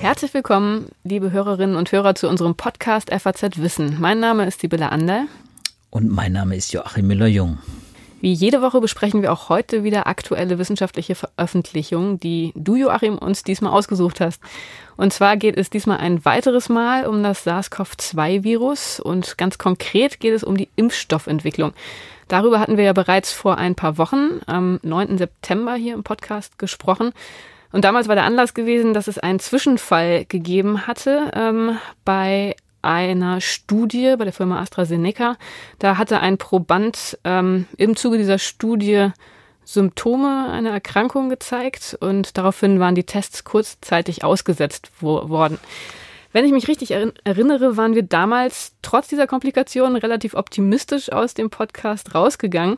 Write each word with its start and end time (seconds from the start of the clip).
Herzlich 0.00 0.34
willkommen, 0.34 0.90
liebe 1.02 1.32
Hörerinnen 1.32 1.76
und 1.76 1.90
Hörer, 1.90 2.14
zu 2.14 2.28
unserem 2.28 2.54
Podcast 2.54 3.10
FAZ 3.10 3.58
Wissen. 3.58 3.96
Mein 4.00 4.20
Name 4.20 4.46
ist 4.46 4.60
Sibylle 4.60 4.92
Ander. 4.92 5.26
Und 5.90 6.10
mein 6.10 6.32
Name 6.32 6.56
ist 6.56 6.72
Joachim 6.72 7.06
Müller-Jung. 7.06 7.58
Wie 8.20 8.32
jede 8.32 8.62
Woche 8.62 8.80
besprechen 8.80 9.20
wir 9.20 9.32
auch 9.32 9.50
heute 9.50 9.84
wieder 9.84 10.06
aktuelle 10.06 10.58
wissenschaftliche 10.58 11.14
Veröffentlichungen, 11.14 12.18
die 12.20 12.52
du, 12.54 12.74
Joachim, 12.74 13.18
uns 13.18 13.42
diesmal 13.42 13.72
ausgesucht 13.72 14.20
hast. 14.20 14.40
Und 14.96 15.12
zwar 15.12 15.36
geht 15.36 15.58
es 15.58 15.68
diesmal 15.68 15.98
ein 15.98 16.24
weiteres 16.24 16.70
Mal 16.70 17.06
um 17.06 17.22
das 17.22 17.46
SARS-CoV-2-Virus 17.46 19.00
und 19.00 19.36
ganz 19.36 19.58
konkret 19.58 20.20
geht 20.20 20.32
es 20.32 20.42
um 20.42 20.56
die 20.56 20.68
Impfstoffentwicklung. 20.76 21.74
Darüber 22.28 22.60
hatten 22.60 22.76
wir 22.76 22.84
ja 22.84 22.92
bereits 22.92 23.32
vor 23.32 23.58
ein 23.58 23.74
paar 23.74 23.98
Wochen, 23.98 24.40
am 24.46 24.80
9. 24.82 25.18
September 25.18 25.74
hier 25.74 25.94
im 25.94 26.02
Podcast 26.04 26.58
gesprochen. 26.58 27.12
Und 27.72 27.84
damals 27.84 28.06
war 28.06 28.14
der 28.14 28.24
Anlass 28.24 28.54
gewesen, 28.54 28.94
dass 28.94 29.08
es 29.08 29.18
einen 29.18 29.40
Zwischenfall 29.40 30.24
gegeben 30.26 30.86
hatte 30.86 31.32
ähm, 31.34 31.78
bei 32.04 32.54
einer 32.82 33.40
Studie 33.40 34.14
bei 34.16 34.24
der 34.24 34.32
Firma 34.32 34.60
AstraZeneca. 34.60 35.36
Da 35.78 35.96
hatte 35.96 36.20
ein 36.20 36.38
Proband 36.38 37.18
ähm, 37.24 37.66
im 37.76 37.96
Zuge 37.96 38.18
dieser 38.18 38.38
Studie 38.38 39.08
Symptome 39.64 40.50
einer 40.50 40.70
Erkrankung 40.70 41.30
gezeigt 41.30 41.96
und 41.98 42.36
daraufhin 42.36 42.80
waren 42.80 42.94
die 42.94 43.04
Tests 43.04 43.44
kurzzeitig 43.44 44.22
ausgesetzt 44.22 44.90
wo 45.00 45.28
worden. 45.28 45.58
Wenn 46.34 46.44
ich 46.44 46.50
mich 46.50 46.66
richtig 46.66 46.90
erinnere, 46.90 47.76
waren 47.76 47.94
wir 47.94 48.02
damals 48.02 48.74
trotz 48.82 49.06
dieser 49.06 49.28
Komplikationen 49.28 49.94
relativ 49.94 50.34
optimistisch 50.34 51.12
aus 51.12 51.34
dem 51.34 51.48
Podcast 51.48 52.12
rausgegangen. 52.12 52.76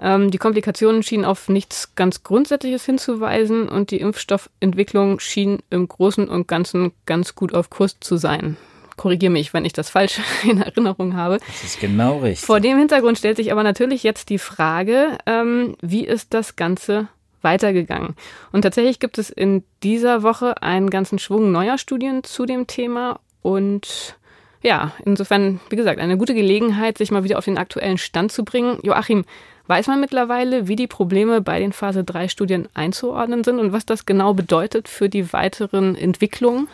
Ähm, 0.00 0.30
die 0.30 0.38
Komplikationen 0.38 1.02
schienen 1.02 1.26
auf 1.26 1.50
nichts 1.50 1.94
ganz 1.96 2.22
Grundsätzliches 2.22 2.86
hinzuweisen 2.86 3.68
und 3.68 3.90
die 3.90 4.00
Impfstoffentwicklung 4.00 5.20
schien 5.20 5.58
im 5.68 5.86
Großen 5.86 6.26
und 6.30 6.48
Ganzen 6.48 6.92
ganz 7.04 7.34
gut 7.34 7.52
auf 7.52 7.68
Kurs 7.68 7.98
zu 8.00 8.16
sein 8.16 8.56
korrigiere 8.96 9.32
mich, 9.32 9.52
wenn 9.52 9.64
ich 9.64 9.72
das 9.72 9.90
falsch 9.90 10.20
in 10.44 10.62
Erinnerung 10.62 11.14
habe. 11.14 11.38
Das 11.46 11.64
ist 11.64 11.80
genau 11.80 12.18
richtig. 12.18 12.46
Vor 12.46 12.60
dem 12.60 12.78
Hintergrund 12.78 13.18
stellt 13.18 13.36
sich 13.36 13.50
aber 13.50 13.64
natürlich 13.64 14.04
jetzt 14.04 14.30
die 14.30 14.38
Frage, 14.38 15.18
ähm, 15.26 15.76
wie 15.82 16.06
ist 16.06 16.32
das 16.32 16.54
Ganze 16.54 17.08
weitergegangen? 17.44 18.16
Und 18.50 18.62
tatsächlich 18.62 18.98
gibt 18.98 19.18
es 19.18 19.30
in 19.30 19.62
dieser 19.82 20.22
Woche 20.22 20.60
einen 20.62 20.90
ganzen 20.90 21.18
Schwung 21.18 21.52
neuer 21.52 21.78
Studien 21.78 22.24
zu 22.24 22.46
dem 22.46 22.66
Thema 22.66 23.20
und 23.42 24.16
ja, 24.62 24.92
insofern, 25.04 25.60
wie 25.68 25.76
gesagt, 25.76 26.00
eine 26.00 26.16
gute 26.16 26.34
Gelegenheit, 26.34 26.96
sich 26.96 27.10
mal 27.10 27.22
wieder 27.22 27.36
auf 27.36 27.44
den 27.44 27.58
aktuellen 27.58 27.98
Stand 27.98 28.32
zu 28.32 28.44
bringen. 28.44 28.78
Joachim, 28.82 29.26
weiß 29.66 29.86
man 29.88 30.00
mittlerweile, 30.00 30.68
wie 30.68 30.76
die 30.76 30.86
Probleme 30.86 31.42
bei 31.42 31.58
den 31.58 31.72
Phase 31.72 32.02
3 32.02 32.28
Studien 32.28 32.68
einzuordnen 32.72 33.44
sind 33.44 33.58
und 33.58 33.72
was 33.72 33.84
das 33.84 34.06
genau 34.06 34.32
bedeutet 34.32 34.88
für 34.88 35.10
die 35.10 35.32
weiteren 35.32 35.96
Entwicklungen? 35.96 36.68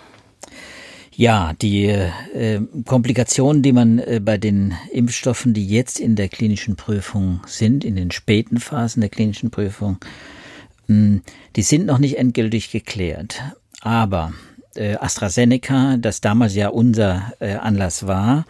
Ja, 1.13 1.53
die 1.61 1.87
äh, 1.87 2.61
Komplikationen, 2.87 3.63
die 3.63 3.73
man 3.73 3.99
äh, 3.99 4.21
bei 4.25 4.39
den 4.39 4.75
Impfstoffen, 4.93 5.53
die 5.53 5.67
jetzt 5.67 6.01
in 6.01 6.17
der 6.17 6.29
klinischen 6.29 6.77
Prüfung 6.77 7.41
sind, 7.47 7.85
in 7.85 7.97
den 7.97 8.11
späten 8.11 8.59
Phasen 8.59 9.01
der 9.01 9.11
klinischen 9.11 9.51
Prüfung, 9.51 9.99
die 11.57 11.63
sind 11.63 11.87
noch 11.87 11.99
nicht 11.99 12.19
endgültig 12.19 12.71
geklärt. 12.71 13.41
Aber 13.81 14.33
äh, 14.75 14.97
AstraZeneca, 14.97 15.97
das 15.97 16.21
damals 16.21 16.55
ja 16.55 16.69
unser 16.69 17.33
äh, 17.41 17.55
Anlass 17.55 18.07
war, 18.07 18.45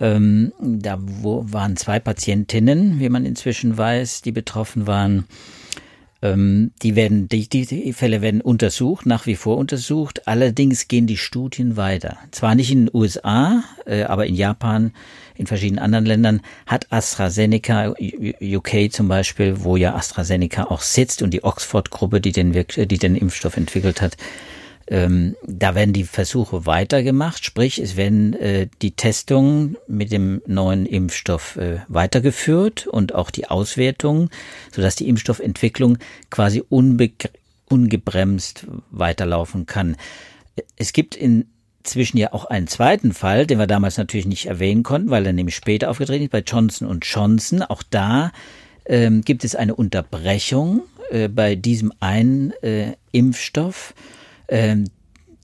ähm, 0.00 0.52
da 0.60 0.98
wo, 1.00 1.44
waren 1.48 1.76
zwei 1.76 1.98
Patientinnen, 1.98 3.00
wie 3.00 3.08
man 3.08 3.24
inzwischen 3.24 3.76
weiß, 3.76 4.22
die 4.22 4.32
betroffen 4.32 4.86
waren. 4.86 5.24
Ähm, 6.20 6.72
die 6.82 6.96
werden, 6.96 7.28
die, 7.28 7.48
die, 7.48 7.92
Fälle 7.92 8.22
werden 8.22 8.40
untersucht, 8.40 9.06
nach 9.06 9.26
wie 9.26 9.36
vor 9.36 9.56
untersucht. 9.56 10.26
Allerdings 10.26 10.88
gehen 10.88 11.06
die 11.06 11.16
Studien 11.16 11.76
weiter. 11.76 12.18
Zwar 12.32 12.54
nicht 12.56 12.72
in 12.72 12.86
den 12.86 12.90
USA, 12.92 13.62
äh, 13.86 14.02
aber 14.02 14.26
in 14.26 14.34
Japan, 14.34 14.92
in 15.36 15.46
verschiedenen 15.46 15.78
anderen 15.78 16.06
Ländern 16.06 16.40
hat 16.66 16.88
AstraZeneca, 16.90 17.94
UK 18.40 18.92
zum 18.92 19.06
Beispiel, 19.06 19.62
wo 19.62 19.76
ja 19.76 19.94
AstraZeneca 19.94 20.64
auch 20.64 20.80
sitzt 20.80 21.22
und 21.22 21.32
die 21.32 21.44
Oxford-Gruppe, 21.44 22.20
die 22.20 22.32
den, 22.32 22.52
die 22.52 22.98
den 22.98 23.14
Impfstoff 23.14 23.56
entwickelt 23.56 24.02
hat, 24.02 24.16
ähm, 24.90 25.36
da 25.46 25.74
werden 25.74 25.92
die 25.92 26.04
Versuche 26.04 26.64
weitergemacht, 26.64 27.44
sprich 27.44 27.78
es 27.78 27.96
werden 27.96 28.32
äh, 28.34 28.68
die 28.80 28.92
Testungen 28.92 29.76
mit 29.86 30.12
dem 30.12 30.40
neuen 30.46 30.86
Impfstoff 30.86 31.56
äh, 31.56 31.80
weitergeführt 31.88 32.86
und 32.86 33.14
auch 33.14 33.30
die 33.30 33.48
Auswertungen, 33.48 34.30
sodass 34.72 34.96
die 34.96 35.08
Impfstoffentwicklung 35.08 35.98
quasi 36.30 36.64
ungebremst 36.68 38.66
weiterlaufen 38.90 39.66
kann. 39.66 39.96
Es 40.76 40.94
gibt 40.94 41.16
inzwischen 41.16 42.16
ja 42.16 42.32
auch 42.32 42.46
einen 42.46 42.66
zweiten 42.66 43.12
Fall, 43.12 43.46
den 43.46 43.58
wir 43.58 43.66
damals 43.66 43.98
natürlich 43.98 44.26
nicht 44.26 44.46
erwähnen 44.46 44.84
konnten, 44.84 45.10
weil 45.10 45.26
er 45.26 45.34
nämlich 45.34 45.56
später 45.56 45.90
aufgetreten 45.90 46.24
ist, 46.24 46.32
bei 46.32 46.40
Johnson 46.40 46.98
Johnson. 47.02 47.62
Auch 47.62 47.82
da 47.82 48.32
ähm, 48.86 49.20
gibt 49.20 49.44
es 49.44 49.54
eine 49.54 49.74
Unterbrechung 49.74 50.82
äh, 51.10 51.28
bei 51.28 51.56
diesem 51.56 51.92
einen 52.00 52.52
äh, 52.62 52.94
Impfstoff. 53.12 53.92
Ähm, 54.48 54.84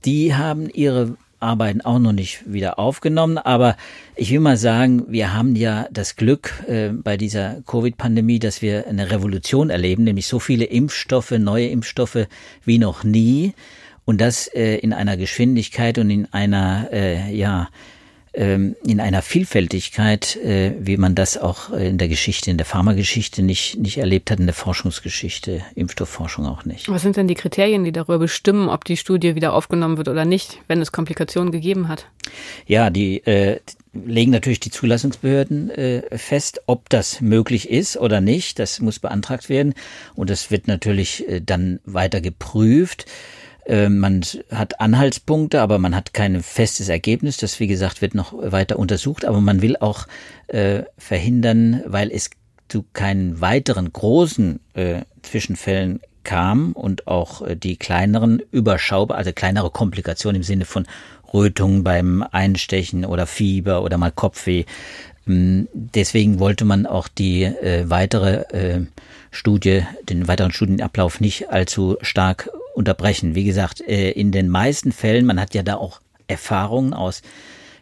die 0.03 0.35
haben 0.35 0.69
ihre 0.69 1.17
Arbeiten 1.39 1.81
auch 1.81 1.99
noch 1.99 2.11
nicht 2.11 2.51
wieder 2.51 2.79
aufgenommen, 2.79 3.37
aber 3.37 3.77
ich 4.15 4.31
will 4.31 4.39
mal 4.39 4.57
sagen, 4.57 5.05
wir 5.09 5.33
haben 5.33 5.55
ja 5.55 5.87
das 5.91 6.15
Glück 6.15 6.63
äh, 6.67 6.89
bei 6.89 7.17
dieser 7.17 7.61
Covid-Pandemie, 7.67 8.39
dass 8.39 8.61
wir 8.61 8.87
eine 8.87 9.11
Revolution 9.11 9.69
erleben, 9.69 10.03
nämlich 10.05 10.27
so 10.27 10.39
viele 10.39 10.65
Impfstoffe, 10.65 11.31
neue 11.31 11.67
Impfstoffe 11.67 12.27
wie 12.63 12.77
noch 12.77 13.03
nie. 13.03 13.53
Und 14.05 14.21
das 14.21 14.47
äh, 14.47 14.75
in 14.77 14.93
einer 14.93 15.17
Geschwindigkeit 15.17 15.97
und 15.97 16.09
in 16.09 16.31
einer 16.31 16.89
äh, 16.91 17.35
ja 17.35 17.69
in 18.37 18.99
einer 18.99 19.21
Vielfältigkeit, 19.21 20.35
äh, 20.37 20.73
wie 20.79 20.97
man 20.97 21.15
das 21.15 21.37
auch 21.37 21.71
in 21.71 21.97
der 21.97 22.07
Geschichte, 22.07 22.51
in 22.51 22.57
der 22.57 22.65
Pharmageschichte 22.65 23.41
nicht, 23.41 23.77
nicht 23.77 23.97
erlebt 23.97 24.29
hat, 24.29 24.39
in 24.39 24.45
der 24.45 24.55
Forschungsgeschichte, 24.55 25.61
Impfstoffforschung 25.75 26.45
auch 26.45 26.65
nicht. 26.65 26.89
Was 26.89 27.01
sind 27.01 27.15
denn 27.15 27.27
die 27.27 27.35
Kriterien, 27.35 27.83
die 27.83 27.91
darüber 27.91 28.19
bestimmen, 28.19 28.69
ob 28.69 28.83
die 28.83 28.97
Studie 28.97 29.35
wieder 29.35 29.53
aufgenommen 29.53 29.97
wird 29.97 30.09
oder 30.09 30.25
nicht, 30.25 30.59
wenn 30.67 30.81
es 30.81 30.91
Komplikationen 30.91 31.51
gegeben 31.51 31.87
hat? 31.87 32.07
Ja, 32.67 32.89
die 32.89 33.25
äh, 33.25 33.59
legen 33.93 34.31
natürlich 34.31 34.59
die 34.59 34.71
Zulassungsbehörden 34.71 35.69
äh, 35.69 36.17
fest, 36.17 36.61
ob 36.65 36.89
das 36.89 37.21
möglich 37.21 37.69
ist 37.69 37.97
oder 37.97 38.21
nicht. 38.21 38.59
Das 38.59 38.81
muss 38.81 38.99
beantragt 38.99 39.49
werden 39.49 39.73
und 40.15 40.29
das 40.29 40.51
wird 40.51 40.67
natürlich 40.67 41.27
äh, 41.27 41.41
dann 41.41 41.79
weiter 41.85 42.21
geprüft. 42.21 43.05
Äh, 43.65 43.89
man 43.89 44.21
hat 44.51 44.79
Anhaltspunkte, 44.79 45.61
aber 45.61 45.79
man 45.79 45.95
hat 45.95 46.13
kein 46.13 46.41
festes 46.43 46.89
Ergebnis. 46.89 47.37
Das, 47.37 47.59
wie 47.59 47.67
gesagt, 47.67 48.01
wird 48.01 48.15
noch 48.15 48.33
weiter 48.33 48.79
untersucht. 48.79 49.25
Aber 49.25 49.41
man 49.41 49.61
will 49.61 49.77
auch 49.77 50.07
äh, 50.47 50.83
verhindern, 50.97 51.83
weil 51.85 52.11
es 52.11 52.29
zu 52.67 52.83
keinen 52.93 53.41
weiteren 53.41 53.91
großen 53.91 54.59
äh, 54.73 55.01
Zwischenfällen 55.21 55.99
kam 56.23 56.73
und 56.73 57.07
auch 57.07 57.41
äh, 57.41 57.55
die 57.55 57.77
kleineren 57.77 58.41
überschaubar, 58.51 59.17
also 59.17 59.31
kleinere 59.31 59.69
Komplikationen 59.69 60.37
im 60.37 60.43
Sinne 60.43 60.65
von 60.65 60.85
Rötungen 61.33 61.83
beim 61.83 62.23
Einstechen 62.31 63.05
oder 63.05 63.27
Fieber 63.27 63.83
oder 63.83 63.97
mal 63.97 64.11
Kopfweh. 64.11 64.65
Ähm, 65.27 65.67
deswegen 65.73 66.39
wollte 66.39 66.65
man 66.65 66.85
auch 66.85 67.07
die 67.07 67.43
äh, 67.43 67.89
weitere 67.89 68.41
äh, 68.53 68.85
Studie, 69.31 69.83
den 70.09 70.27
weiteren 70.27 70.51
Studienablauf 70.51 71.19
nicht 71.19 71.49
allzu 71.49 71.97
stark 72.01 72.49
unterbrechen. 72.75 73.35
Wie 73.35 73.45
gesagt, 73.45 73.81
äh, 73.81 74.11
in 74.11 74.31
den 74.31 74.49
meisten 74.49 74.91
Fällen, 74.91 75.25
man 75.25 75.39
hat 75.39 75.53
ja 75.55 75.63
da 75.63 75.75
auch 75.75 76.01
Erfahrungen 76.27 76.93
aus 76.93 77.21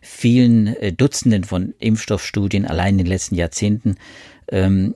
vielen 0.01 0.67
äh, 0.67 0.93
Dutzenden 0.93 1.43
von 1.43 1.73
Impfstoffstudien 1.79 2.65
allein 2.65 2.93
in 2.93 2.97
den 2.99 3.07
letzten 3.07 3.35
Jahrzehnten, 3.35 3.97
ähm, 4.49 4.95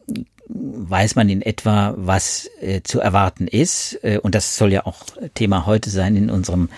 weiß 0.49 1.15
man 1.15 1.29
in 1.29 1.41
etwa, 1.41 1.93
was 1.97 2.49
äh, 2.61 2.81
zu 2.83 2.99
erwarten 2.99 3.47
ist. 3.47 3.99
und 4.21 4.33
das 4.33 4.55
soll 4.55 4.71
ja 4.71 4.85
auch 4.85 5.05
Thema 5.33 5.65
heute 5.65 5.89
sein 5.89 6.15
in 6.15 6.29
unserem, 6.29 6.69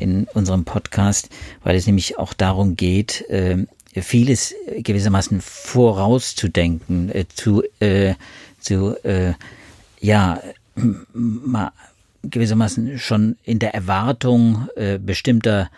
in 0.00 0.24
unserem 0.34 0.64
Podcast, 0.64 1.28
weil 1.62 1.76
es 1.76 1.86
nämlich 1.86 2.18
auch 2.18 2.32
darum 2.32 2.74
geht, 2.74 3.24
vieles 3.94 4.52
gewissermaßen 4.76 5.40
vorauszudenken, 5.40 7.12
zu, 7.36 7.62
zu 8.58 8.96
ja, 10.00 10.40
mal 11.14 11.70
gewissermaßen 12.30 12.98
schon 12.98 13.36
in 13.42 13.58
der 13.58 13.74
Erwartung 13.74 14.68
äh, 14.76 14.98
bestimmter 14.98 15.70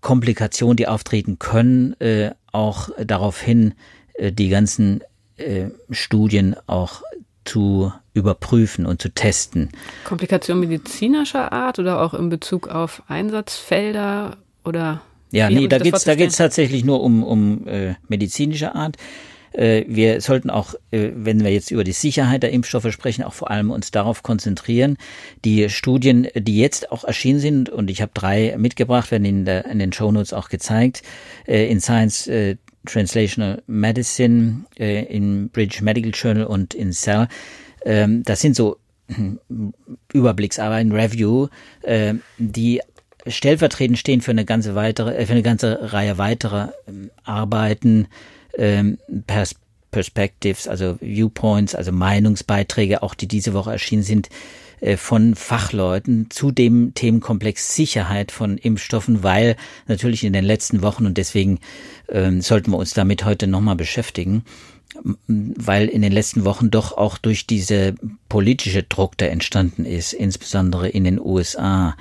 Komplikationen, 0.00 0.76
die 0.76 0.88
auftreten 0.88 1.38
können, 1.38 1.98
äh, 2.00 2.30
auch 2.52 2.90
daraufhin 3.04 3.74
äh, 4.14 4.32
die 4.32 4.48
ganzen 4.48 5.02
äh, 5.36 5.68
Studien 5.90 6.56
auch 6.66 7.02
zu 7.44 7.92
überprüfen 8.12 8.86
und 8.86 9.00
zu 9.00 9.08
testen. 9.08 9.70
Komplikationen 10.04 10.68
medizinischer 10.68 11.52
Art 11.52 11.78
oder 11.78 12.00
auch 12.02 12.14
in 12.14 12.28
Bezug 12.28 12.68
auf 12.68 13.02
Einsatzfelder 13.08 14.36
oder? 14.64 15.00
Ja, 15.32 15.48
nee, 15.48 15.68
da 15.68 15.78
geht's, 15.78 16.04
da 16.04 16.14
geht's 16.14 16.36
tatsächlich 16.36 16.84
nur 16.84 17.02
um, 17.02 17.22
um 17.22 17.66
äh, 17.66 17.94
medizinische 18.08 18.74
Art. 18.74 18.96
Äh, 19.52 19.84
wir 19.88 20.20
sollten 20.20 20.50
auch, 20.50 20.74
äh, 20.90 21.10
wenn 21.14 21.42
wir 21.42 21.52
jetzt 21.52 21.70
über 21.70 21.84
die 21.84 21.92
Sicherheit 21.92 22.42
der 22.42 22.52
Impfstoffe 22.52 22.90
sprechen, 22.92 23.24
auch 23.24 23.32
vor 23.32 23.50
allem 23.50 23.70
uns 23.70 23.90
darauf 23.90 24.22
konzentrieren. 24.22 24.96
Die 25.44 25.68
Studien, 25.68 26.28
die 26.34 26.58
jetzt 26.58 26.92
auch 26.92 27.04
erschienen 27.04 27.40
sind, 27.40 27.68
und 27.68 27.90
ich 27.90 28.02
habe 28.02 28.12
drei 28.14 28.54
mitgebracht, 28.58 29.10
werden 29.10 29.24
in, 29.24 29.44
der, 29.44 29.64
in 29.66 29.78
den 29.78 29.92
Shownotes 29.92 30.32
auch 30.32 30.48
gezeigt, 30.48 31.02
äh, 31.46 31.70
in 31.70 31.80
Science 31.80 32.30
Translational 32.86 33.62
Medicine, 33.66 34.64
in 34.76 35.50
British 35.50 35.82
Medical 35.82 36.12
Journal 36.14 36.44
und 36.46 36.72
in 36.72 36.92
Cell. 36.92 37.28
Ähm, 37.84 38.22
das 38.22 38.40
sind 38.40 38.56
so 38.56 38.78
hm, 39.08 39.38
Überblicksarbeiten, 40.12 40.92
Review, 40.92 41.48
die 42.38 42.80
stellvertretend 43.26 43.98
stehen 43.98 44.20
für 44.20 44.30
eine 44.30 44.44
ganze 44.44 44.74
weitere, 44.74 45.26
für 45.26 45.32
eine 45.32 45.42
ganze 45.42 45.92
Reihe 45.92 46.18
weiterer 46.18 46.72
ähm, 46.88 47.10
Arbeiten, 47.24 48.06
ähm, 48.56 48.98
Pers 49.26 49.54
Perspectives, 49.90 50.68
also 50.68 50.98
Viewpoints, 51.00 51.74
also 51.74 51.90
Meinungsbeiträge, 51.90 53.02
auch 53.02 53.14
die 53.14 53.26
diese 53.26 53.54
Woche 53.54 53.72
erschienen 53.72 54.04
sind, 54.04 54.28
äh, 54.80 54.96
von 54.96 55.34
Fachleuten 55.34 56.30
zu 56.30 56.52
dem 56.52 56.94
Themenkomplex 56.94 57.74
Sicherheit 57.74 58.32
von 58.32 58.56
Impfstoffen, 58.56 59.22
weil 59.22 59.56
natürlich 59.88 60.24
in 60.24 60.32
den 60.32 60.44
letzten 60.44 60.82
Wochen 60.82 61.06
und 61.06 61.18
deswegen 61.18 61.58
ähm, 62.08 62.40
sollten 62.40 62.70
wir 62.70 62.78
uns 62.78 62.94
damit 62.94 63.24
heute 63.24 63.46
nochmal 63.46 63.76
beschäftigen, 63.76 64.44
weil 65.26 65.88
in 65.88 66.02
den 66.02 66.12
letzten 66.12 66.44
Wochen 66.44 66.70
doch 66.70 66.96
auch 66.96 67.18
durch 67.18 67.46
diese 67.46 67.94
politische 68.28 68.82
Druck, 68.82 69.16
der 69.18 69.30
entstanden 69.30 69.84
ist, 69.84 70.12
insbesondere 70.12 70.88
in 70.88 71.04
den 71.04 71.20
USA, 71.20 71.96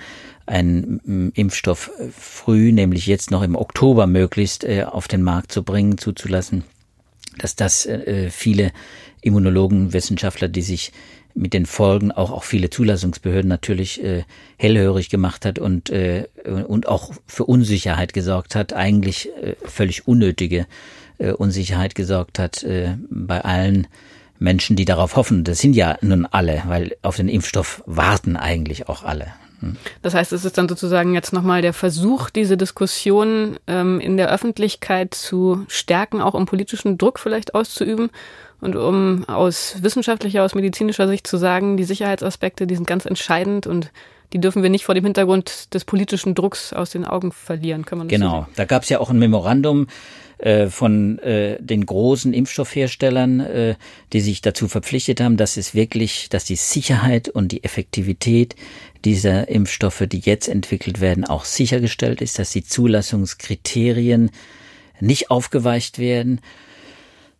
einen 0.49 1.31
Impfstoff 1.35 1.91
früh, 2.17 2.71
nämlich 2.71 3.05
jetzt 3.05 3.31
noch 3.31 3.43
im 3.43 3.55
Oktober 3.55 4.07
möglichst 4.07 4.63
äh, 4.63 4.83
auf 4.83 5.07
den 5.07 5.21
Markt 5.21 5.51
zu 5.51 5.63
bringen, 5.63 5.97
zuzulassen, 5.97 6.63
dass 7.37 7.55
das 7.55 7.85
äh, 7.85 8.29
viele 8.29 8.71
Immunologen, 9.21 9.93
Wissenschaftler, 9.93 10.47
die 10.47 10.61
sich 10.61 10.91
mit 11.35 11.53
den 11.53 11.65
Folgen 11.65 12.11
auch 12.11 12.31
auch 12.31 12.43
viele 12.43 12.69
Zulassungsbehörden 12.69 13.47
natürlich 13.47 14.03
äh, 14.03 14.23
hellhörig 14.57 15.09
gemacht 15.09 15.45
hat 15.45 15.59
und 15.59 15.89
äh, 15.89 16.25
und 16.67 16.87
auch 16.87 17.13
für 17.27 17.45
Unsicherheit 17.45 18.13
gesorgt 18.13 18.55
hat, 18.55 18.73
eigentlich 18.73 19.29
äh, 19.41 19.55
völlig 19.63 20.07
unnötige 20.07 20.65
äh, 21.19 21.31
Unsicherheit 21.31 21.95
gesorgt 21.95 22.39
hat 22.39 22.63
äh, 22.63 22.97
bei 23.09 23.41
allen 23.41 23.87
Menschen, 24.39 24.75
die 24.75 24.85
darauf 24.85 25.15
hoffen. 25.15 25.43
Das 25.43 25.59
sind 25.59 25.75
ja 25.75 25.97
nun 26.01 26.25
alle, 26.25 26.63
weil 26.65 26.95
auf 27.01 27.17
den 27.17 27.29
Impfstoff 27.29 27.83
warten 27.85 28.35
eigentlich 28.35 28.89
auch 28.89 29.03
alle. 29.03 29.27
Das 30.01 30.13
heißt, 30.13 30.31
es 30.33 30.45
ist 30.45 30.57
dann 30.57 30.69
sozusagen 30.69 31.13
jetzt 31.13 31.33
nochmal 31.33 31.61
der 31.61 31.73
Versuch, 31.73 32.29
diese 32.29 32.57
Diskussion 32.57 33.57
ähm, 33.67 33.99
in 33.99 34.17
der 34.17 34.31
Öffentlichkeit 34.31 35.13
zu 35.13 35.65
stärken, 35.67 36.21
auch 36.21 36.33
um 36.33 36.45
politischen 36.45 36.97
Druck 36.97 37.19
vielleicht 37.19 37.55
auszuüben 37.55 38.09
und 38.61 38.75
um 38.75 39.27
aus 39.27 39.77
wissenschaftlicher, 39.81 40.43
aus 40.43 40.55
medizinischer 40.55 41.07
Sicht 41.07 41.27
zu 41.27 41.37
sagen, 41.37 41.77
die 41.77 41.83
Sicherheitsaspekte, 41.83 42.67
die 42.67 42.75
sind 42.75 42.87
ganz 42.87 43.05
entscheidend 43.05 43.67
und 43.67 43.91
die 44.33 44.39
dürfen 44.39 44.63
wir 44.63 44.69
nicht 44.69 44.85
vor 44.85 44.95
dem 44.95 45.05
Hintergrund 45.05 45.73
des 45.73 45.85
politischen 45.85 46.35
Drucks 46.35 46.73
aus 46.73 46.91
den 46.91 47.05
Augen 47.05 47.31
verlieren. 47.31 47.85
Kann 47.85 47.97
man 47.97 48.07
das 48.07 48.15
genau, 48.15 48.41
so 48.41 48.53
da 48.55 48.65
gab 48.65 48.83
es 48.83 48.89
ja 48.89 48.99
auch 48.99 49.09
ein 49.09 49.19
Memorandum 49.19 49.87
äh, 50.37 50.67
von 50.67 51.19
äh, 51.19 51.57
den 51.61 51.85
großen 51.85 52.33
Impfstoffherstellern, 52.33 53.39
äh, 53.39 53.75
die 54.13 54.21
sich 54.21 54.41
dazu 54.41 54.67
verpflichtet 54.67 55.19
haben, 55.19 55.35
dass 55.35 55.57
es 55.57 55.73
wirklich, 55.73 56.29
dass 56.29 56.45
die 56.45 56.55
Sicherheit 56.55 57.27
und 57.27 57.51
die 57.51 57.63
Effektivität 57.63 58.55
dieser 59.03 59.49
Impfstoffe, 59.49 60.03
die 60.07 60.19
jetzt 60.19 60.47
entwickelt 60.47 61.01
werden, 61.01 61.25
auch 61.25 61.45
sichergestellt 61.45 62.21
ist, 62.21 62.39
dass 62.39 62.51
die 62.51 62.63
Zulassungskriterien 62.63 64.31
nicht 65.01 65.31
aufgeweicht 65.31 65.99
werden. 65.99 66.39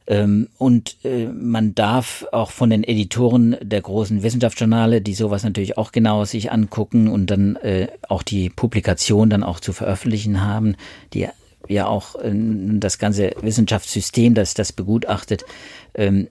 Ähm, 0.09 0.49
und 0.57 0.97
äh, 1.05 1.27
man 1.27 1.75
darf 1.75 2.25
auch 2.31 2.49
von 2.49 2.71
den 2.71 2.83
Editoren 2.83 3.55
der 3.61 3.81
großen 3.81 4.23
Wissenschaftsjournale, 4.23 5.01
die 5.01 5.13
sowas 5.13 5.43
natürlich 5.43 5.77
auch 5.77 5.91
genau 5.91 6.25
sich 6.25 6.51
angucken 6.51 7.07
und 7.07 7.27
dann 7.27 7.55
äh, 7.57 7.89
auch 8.09 8.23
die 8.23 8.49
Publikation 8.49 9.29
dann 9.29 9.43
auch 9.43 9.59
zu 9.59 9.71
veröffentlichen 9.71 10.41
haben, 10.41 10.75
die 11.13 11.27
ja 11.67 11.85
auch 11.85 12.15
äh, 12.15 12.31
das 12.33 12.97
ganze 12.97 13.33
Wissenschaftssystem, 13.39 14.33
das 14.33 14.55
das 14.55 14.73
begutachtet, 14.73 15.45
ähm, 15.93 16.27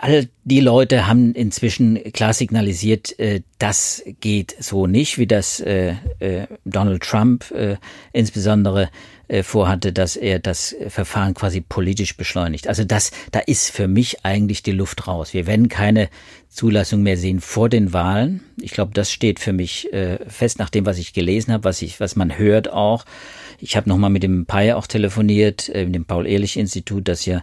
all 0.00 0.28
die 0.44 0.60
Leute 0.60 1.08
haben 1.08 1.34
inzwischen 1.34 2.00
klar 2.12 2.32
signalisiert, 2.32 3.16
das 3.58 4.04
geht 4.20 4.54
so 4.60 4.86
nicht, 4.86 5.18
wie 5.18 5.26
das 5.26 5.60
Donald 6.64 7.02
Trump 7.02 7.52
insbesondere 8.12 8.90
äh, 9.28 9.42
vorhatte, 9.42 9.92
dass 9.92 10.16
er 10.16 10.38
das 10.38 10.74
Verfahren 10.88 11.34
quasi 11.34 11.60
politisch 11.60 12.16
beschleunigt. 12.16 12.66
Also 12.66 12.84
das, 12.84 13.10
da 13.30 13.40
ist 13.40 13.70
für 13.70 13.86
mich 13.86 14.24
eigentlich 14.24 14.62
die 14.62 14.72
Luft 14.72 15.06
raus. 15.06 15.34
Wir 15.34 15.46
werden 15.46 15.68
keine 15.68 16.08
Zulassung 16.48 17.02
mehr 17.02 17.16
sehen 17.16 17.40
vor 17.40 17.68
den 17.68 17.92
Wahlen. 17.92 18.40
Ich 18.60 18.72
glaube, 18.72 18.92
das 18.94 19.12
steht 19.12 19.38
für 19.38 19.52
mich 19.52 19.92
äh, 19.92 20.18
fest 20.28 20.58
nach 20.58 20.70
dem, 20.70 20.86
was 20.86 20.98
ich 20.98 21.12
gelesen 21.12 21.52
habe, 21.52 21.64
was 21.64 21.82
ich, 21.82 22.00
was 22.00 22.16
man 22.16 22.38
hört 22.38 22.72
auch. 22.72 23.04
Ich 23.60 23.76
habe 23.76 23.88
nochmal 23.88 24.10
mit 24.10 24.22
dem 24.22 24.46
PAI 24.46 24.74
auch 24.74 24.86
telefoniert, 24.86 25.68
äh, 25.68 25.84
mit 25.84 25.94
dem 25.94 26.06
Paul-Ehrlich-Institut, 26.06 27.06
das 27.06 27.26
ja 27.26 27.42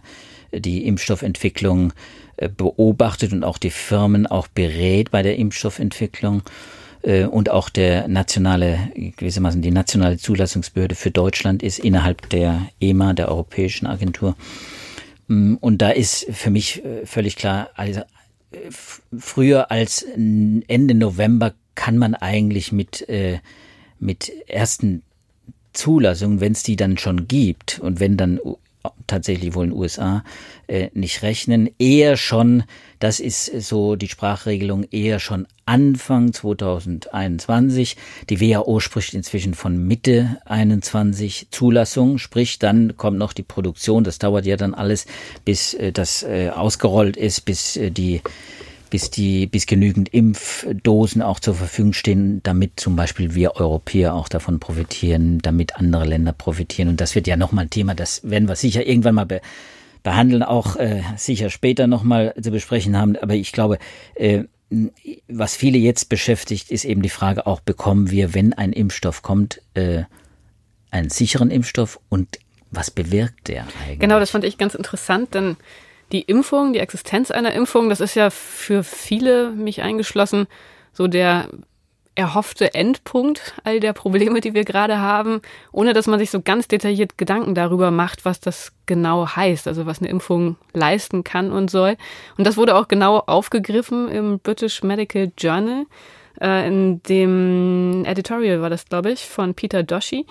die 0.52 0.86
Impfstoffentwicklung 0.86 1.92
äh, 2.36 2.48
beobachtet 2.48 3.32
und 3.32 3.44
auch 3.44 3.58
die 3.58 3.70
Firmen 3.70 4.26
auch 4.26 4.48
berät 4.48 5.10
bei 5.10 5.22
der 5.22 5.36
Impfstoffentwicklung 5.36 6.40
äh, 6.40 6.50
und 7.30 7.50
auch 7.50 7.68
der 7.68 8.08
nationale, 8.08 8.90
gewissermaßen 8.94 9.62
die 9.62 9.70
nationale 9.70 10.18
Zulassungsbehörde 10.18 10.94
für 10.94 11.10
Deutschland 11.10 11.62
ist 11.62 11.78
innerhalb 11.78 12.28
der 12.30 12.68
EMA, 12.80 13.12
der 13.12 13.28
Europäischen 13.28 13.86
Agentur. 13.86 14.36
Mm, 15.28 15.54
und 15.60 15.82
da 15.82 15.90
ist 15.90 16.26
für 16.32 16.50
mich 16.50 16.84
äh, 16.84 17.06
völlig 17.06 17.36
klar, 17.36 17.70
also 17.74 18.00
früher 19.18 19.70
als 19.70 20.02
Ende 20.02 20.94
November 20.94 21.52
kann 21.74 21.98
man 21.98 22.14
eigentlich 22.14 22.72
mit, 22.72 23.06
mit 23.98 24.32
ersten 24.48 25.02
Zulassungen, 25.76 26.40
wenn 26.40 26.52
es 26.52 26.62
die 26.62 26.76
dann 26.76 26.96
schon 26.96 27.28
gibt 27.28 27.80
und 27.80 28.00
wenn 28.00 28.16
dann 28.16 28.40
tatsächlich 29.06 29.54
wohl 29.54 29.64
in 29.64 29.70
den 29.70 29.78
USA 29.78 30.24
äh, 30.66 30.90
nicht 30.94 31.22
rechnen. 31.22 31.70
Eher 31.78 32.16
schon, 32.16 32.64
das 32.98 33.20
ist 33.20 33.46
so 33.62 33.96
die 33.96 34.08
Sprachregelung, 34.08 34.84
eher 34.90 35.20
schon 35.20 35.46
Anfang 35.64 36.32
2021. 36.32 37.96
Die 38.30 38.40
WHO 38.40 38.80
spricht 38.80 39.14
inzwischen 39.14 39.54
von 39.54 39.86
Mitte 39.86 40.38
21 40.44 41.48
Zulassung, 41.50 42.18
sprich 42.18 42.58
dann 42.58 42.96
kommt 42.96 43.18
noch 43.18 43.32
die 43.32 43.42
Produktion. 43.42 44.04
Das 44.04 44.18
dauert 44.18 44.46
ja 44.46 44.56
dann 44.56 44.74
alles, 44.74 45.06
bis 45.44 45.74
äh, 45.74 45.92
das 45.92 46.22
äh, 46.22 46.50
ausgerollt 46.50 47.16
ist, 47.16 47.44
bis 47.44 47.78
die 47.80 48.22
bis 48.90 49.10
die, 49.10 49.46
bis 49.46 49.66
genügend 49.66 50.08
Impfdosen 50.08 51.22
auch 51.22 51.40
zur 51.40 51.54
Verfügung 51.54 51.92
stehen, 51.92 52.42
damit 52.42 52.78
zum 52.78 52.96
Beispiel 52.96 53.34
wir 53.34 53.56
Europäer 53.56 54.14
auch 54.14 54.28
davon 54.28 54.60
profitieren, 54.60 55.38
damit 55.40 55.76
andere 55.76 56.04
Länder 56.04 56.32
profitieren. 56.32 56.88
Und 56.88 57.00
das 57.00 57.14
wird 57.14 57.26
ja 57.26 57.36
nochmal 57.36 57.66
ein 57.66 57.70
Thema, 57.70 57.94
das 57.94 58.28
werden 58.28 58.48
wir 58.48 58.56
sicher 58.56 58.86
irgendwann 58.86 59.14
mal 59.16 59.26
be 59.26 59.40
behandeln, 60.02 60.44
auch 60.44 60.76
äh, 60.76 61.02
sicher 61.16 61.50
später 61.50 61.88
nochmal 61.88 62.32
zu 62.40 62.52
besprechen 62.52 62.96
haben. 62.96 63.16
Aber 63.16 63.34
ich 63.34 63.50
glaube, 63.50 63.78
äh, 64.14 64.44
was 65.26 65.56
viele 65.56 65.78
jetzt 65.78 66.08
beschäftigt, 66.08 66.70
ist 66.70 66.84
eben 66.84 67.02
die 67.02 67.08
Frage 67.08 67.44
auch, 67.46 67.58
bekommen 67.58 68.08
wir, 68.10 68.32
wenn 68.32 68.52
ein 68.52 68.72
Impfstoff 68.72 69.22
kommt, 69.22 69.62
äh, 69.74 70.04
einen 70.92 71.10
sicheren 71.10 71.50
Impfstoff 71.50 71.98
und 72.08 72.38
was 72.70 72.90
bewirkt 72.90 73.48
der 73.48 73.66
eigentlich? 73.82 73.98
Genau, 73.98 74.20
das 74.20 74.30
fand 74.30 74.44
ich 74.44 74.58
ganz 74.58 74.74
interessant, 74.74 75.34
denn 75.34 75.56
die 76.12 76.22
Impfung, 76.22 76.72
die 76.72 76.78
Existenz 76.78 77.30
einer 77.30 77.52
Impfung, 77.52 77.88
das 77.88 78.00
ist 78.00 78.14
ja 78.14 78.30
für 78.30 78.84
viele, 78.84 79.50
mich 79.50 79.82
eingeschlossen, 79.82 80.46
so 80.92 81.06
der 81.08 81.48
erhoffte 82.14 82.72
Endpunkt 82.72 83.54
all 83.64 83.78
der 83.78 83.92
Probleme, 83.92 84.40
die 84.40 84.54
wir 84.54 84.64
gerade 84.64 84.98
haben, 84.98 85.42
ohne 85.70 85.92
dass 85.92 86.06
man 86.06 86.18
sich 86.18 86.30
so 86.30 86.40
ganz 86.40 86.66
detailliert 86.66 87.18
Gedanken 87.18 87.54
darüber 87.54 87.90
macht, 87.90 88.24
was 88.24 88.40
das 88.40 88.72
genau 88.86 89.28
heißt, 89.28 89.68
also 89.68 89.84
was 89.84 90.00
eine 90.00 90.08
Impfung 90.08 90.56
leisten 90.72 91.24
kann 91.24 91.52
und 91.52 91.70
soll. 91.70 91.96
Und 92.38 92.46
das 92.46 92.56
wurde 92.56 92.74
auch 92.74 92.88
genau 92.88 93.18
aufgegriffen 93.18 94.08
im 94.08 94.38
British 94.38 94.82
Medical 94.82 95.30
Journal, 95.36 95.84
äh, 96.40 96.66
in 96.66 97.02
dem 97.04 98.04
Editorial 98.06 98.60
war 98.60 98.70
das, 98.70 98.86
glaube 98.86 99.10
ich, 99.10 99.26
von 99.26 99.54
Peter 99.54 99.82
Doshi 99.82 100.26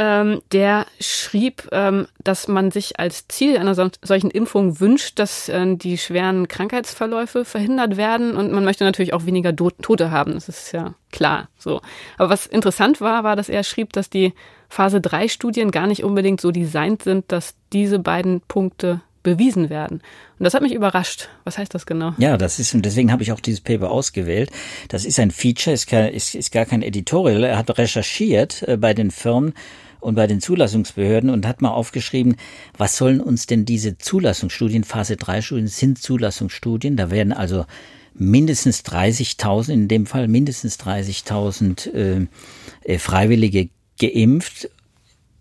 ähm, 0.00 0.40
der 0.50 0.86
schrieb, 0.98 1.68
ähm, 1.72 2.06
dass 2.24 2.48
man 2.48 2.70
sich 2.70 2.98
als 2.98 3.28
Ziel 3.28 3.58
einer 3.58 3.74
so 3.74 3.90
solchen 4.00 4.30
Impfung 4.30 4.80
wünscht, 4.80 5.18
dass 5.18 5.50
äh, 5.50 5.76
die 5.76 5.98
schweren 5.98 6.48
Krankheitsverläufe 6.48 7.44
verhindert 7.44 7.98
werden 7.98 8.34
und 8.34 8.50
man 8.50 8.64
möchte 8.64 8.84
natürlich 8.84 9.12
auch 9.12 9.26
weniger 9.26 9.52
Do 9.52 9.68
Tote 9.68 10.10
haben. 10.10 10.32
Das 10.32 10.48
ist 10.48 10.72
ja 10.72 10.94
klar. 11.12 11.50
So. 11.58 11.82
Aber 12.16 12.30
was 12.30 12.46
interessant 12.46 13.02
war, 13.02 13.24
war, 13.24 13.36
dass 13.36 13.50
er 13.50 13.62
schrieb, 13.62 13.92
dass 13.92 14.08
die 14.08 14.32
Phase 14.70 15.02
3 15.02 15.28
Studien 15.28 15.70
gar 15.70 15.86
nicht 15.86 16.02
unbedingt 16.02 16.40
so 16.40 16.50
designt 16.50 17.02
sind, 17.02 17.30
dass 17.30 17.54
diese 17.70 17.98
beiden 17.98 18.40
Punkte 18.40 19.02
bewiesen 19.22 19.68
werden. 19.68 20.00
Und 20.38 20.44
das 20.44 20.54
hat 20.54 20.62
mich 20.62 20.72
überrascht. 20.72 21.28
Was 21.44 21.58
heißt 21.58 21.74
das 21.74 21.84
genau? 21.84 22.14
Ja, 22.16 22.38
das 22.38 22.58
ist, 22.58 22.74
und 22.74 22.86
deswegen 22.86 23.12
habe 23.12 23.22
ich 23.22 23.32
auch 23.32 23.40
dieses 23.40 23.60
Paper 23.60 23.90
ausgewählt. 23.90 24.50
Das 24.88 25.04
ist 25.04 25.20
ein 25.20 25.30
Feature, 25.30 25.74
ist, 25.74 25.88
kein, 25.88 26.10
ist, 26.14 26.34
ist 26.34 26.52
gar 26.52 26.64
kein 26.64 26.80
Editorial. 26.80 27.44
Er 27.44 27.58
hat 27.58 27.76
recherchiert 27.76 28.62
äh, 28.62 28.78
bei 28.78 28.94
den 28.94 29.10
Firmen 29.10 29.52
und 30.00 30.14
bei 30.14 30.26
den 30.26 30.40
Zulassungsbehörden 30.40 31.30
und 31.30 31.46
hat 31.46 31.62
mal 31.62 31.70
aufgeschrieben, 31.70 32.36
was 32.76 32.96
sollen 32.96 33.20
uns 33.20 33.46
denn 33.46 33.64
diese 33.64 33.98
Zulassungsstudien, 33.98 34.84
Phase 34.84 35.16
3 35.16 35.42
Studien 35.42 35.68
sind 35.68 35.98
Zulassungsstudien, 35.98 36.96
da 36.96 37.10
werden 37.10 37.32
also 37.32 37.66
mindestens 38.14 38.84
30.000, 38.84 39.72
in 39.72 39.88
dem 39.88 40.06
Fall 40.06 40.28
mindestens 40.28 40.78
30.000 40.78 41.92
äh, 41.92 42.26
äh, 42.84 42.98
Freiwillige 42.98 43.70
geimpft 43.98 44.68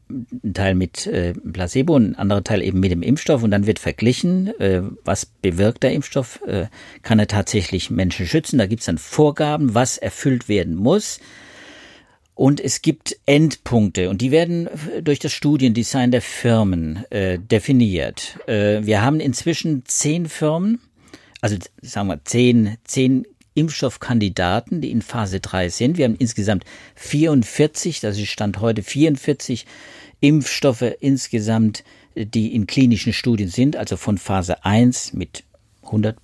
ein 0.10 0.54
Teil 0.54 0.76
mit 0.76 1.06
äh, 1.06 1.34
Placebo, 1.34 1.96
ein 1.96 2.16
anderer 2.16 2.44
Teil 2.44 2.64
eben 2.64 2.80
mit 2.80 2.92
dem 2.92 3.04
Impfstoff 3.04 3.44
und 3.44 3.52
dann 3.52 3.68
wird 3.68 3.78
verglichen, 3.78 4.48
äh, 4.60 4.82
was 5.06 5.26
bewirkt 5.28 5.84
der 5.84 5.94
Impfstoff, 5.94 6.42
äh, 6.48 6.66
kann 7.04 7.20
er 7.20 7.28
tatsächlich 7.28 7.92
Menschen 7.92 8.26
schützen. 8.26 8.58
Da 8.58 8.66
gibt 8.66 8.80
es 8.80 8.88
dann 8.88 8.98
Vorgaben, 8.98 9.76
was 9.76 9.98
erfüllt 9.98 10.50
werden 10.50 10.76
muss. 10.76 11.20
Und 12.40 12.62
es 12.62 12.82
gibt 12.82 13.18
Endpunkte 13.26 14.10
und 14.10 14.22
die 14.22 14.32
werden 14.32 14.70
durch 15.04 15.20
das 15.20 15.34
Studiendesign 15.34 16.10
der 16.10 16.22
Firmen 16.22 17.04
äh, 17.10 17.38
definiert. 17.38 18.40
Äh, 18.48 18.86
wir 18.86 19.02
haben 19.02 19.20
inzwischen 19.20 19.84
zehn 19.84 20.26
Firmen, 20.26 20.80
also 21.42 21.58
sagen 21.82 22.08
wir 22.08 22.24
zehn, 22.24 22.78
zehn 22.86 23.28
Impfstoffkandidaten, 23.56 24.80
die 24.80 24.90
in 24.90 25.02
Phase 25.02 25.42
3 25.42 25.68
sind. 25.68 25.98
Wir 25.98 26.06
haben 26.06 26.16
insgesamt 26.16 26.64
44, 26.96 28.00
das 28.00 28.18
ist 28.18 28.30
Stand 28.30 28.62
heute 28.62 28.84
44 28.84 29.66
Impfstoffe 30.22 30.96
insgesamt, 31.02 31.84
die 32.16 32.56
in 32.56 32.68
klinischen 32.68 33.12
Studien 33.12 33.50
sind, 33.50 33.76
also 33.76 33.98
von 33.98 34.18
Phase 34.18 34.64
1 34.64 35.12
mit 35.12 35.44
100 35.84 36.16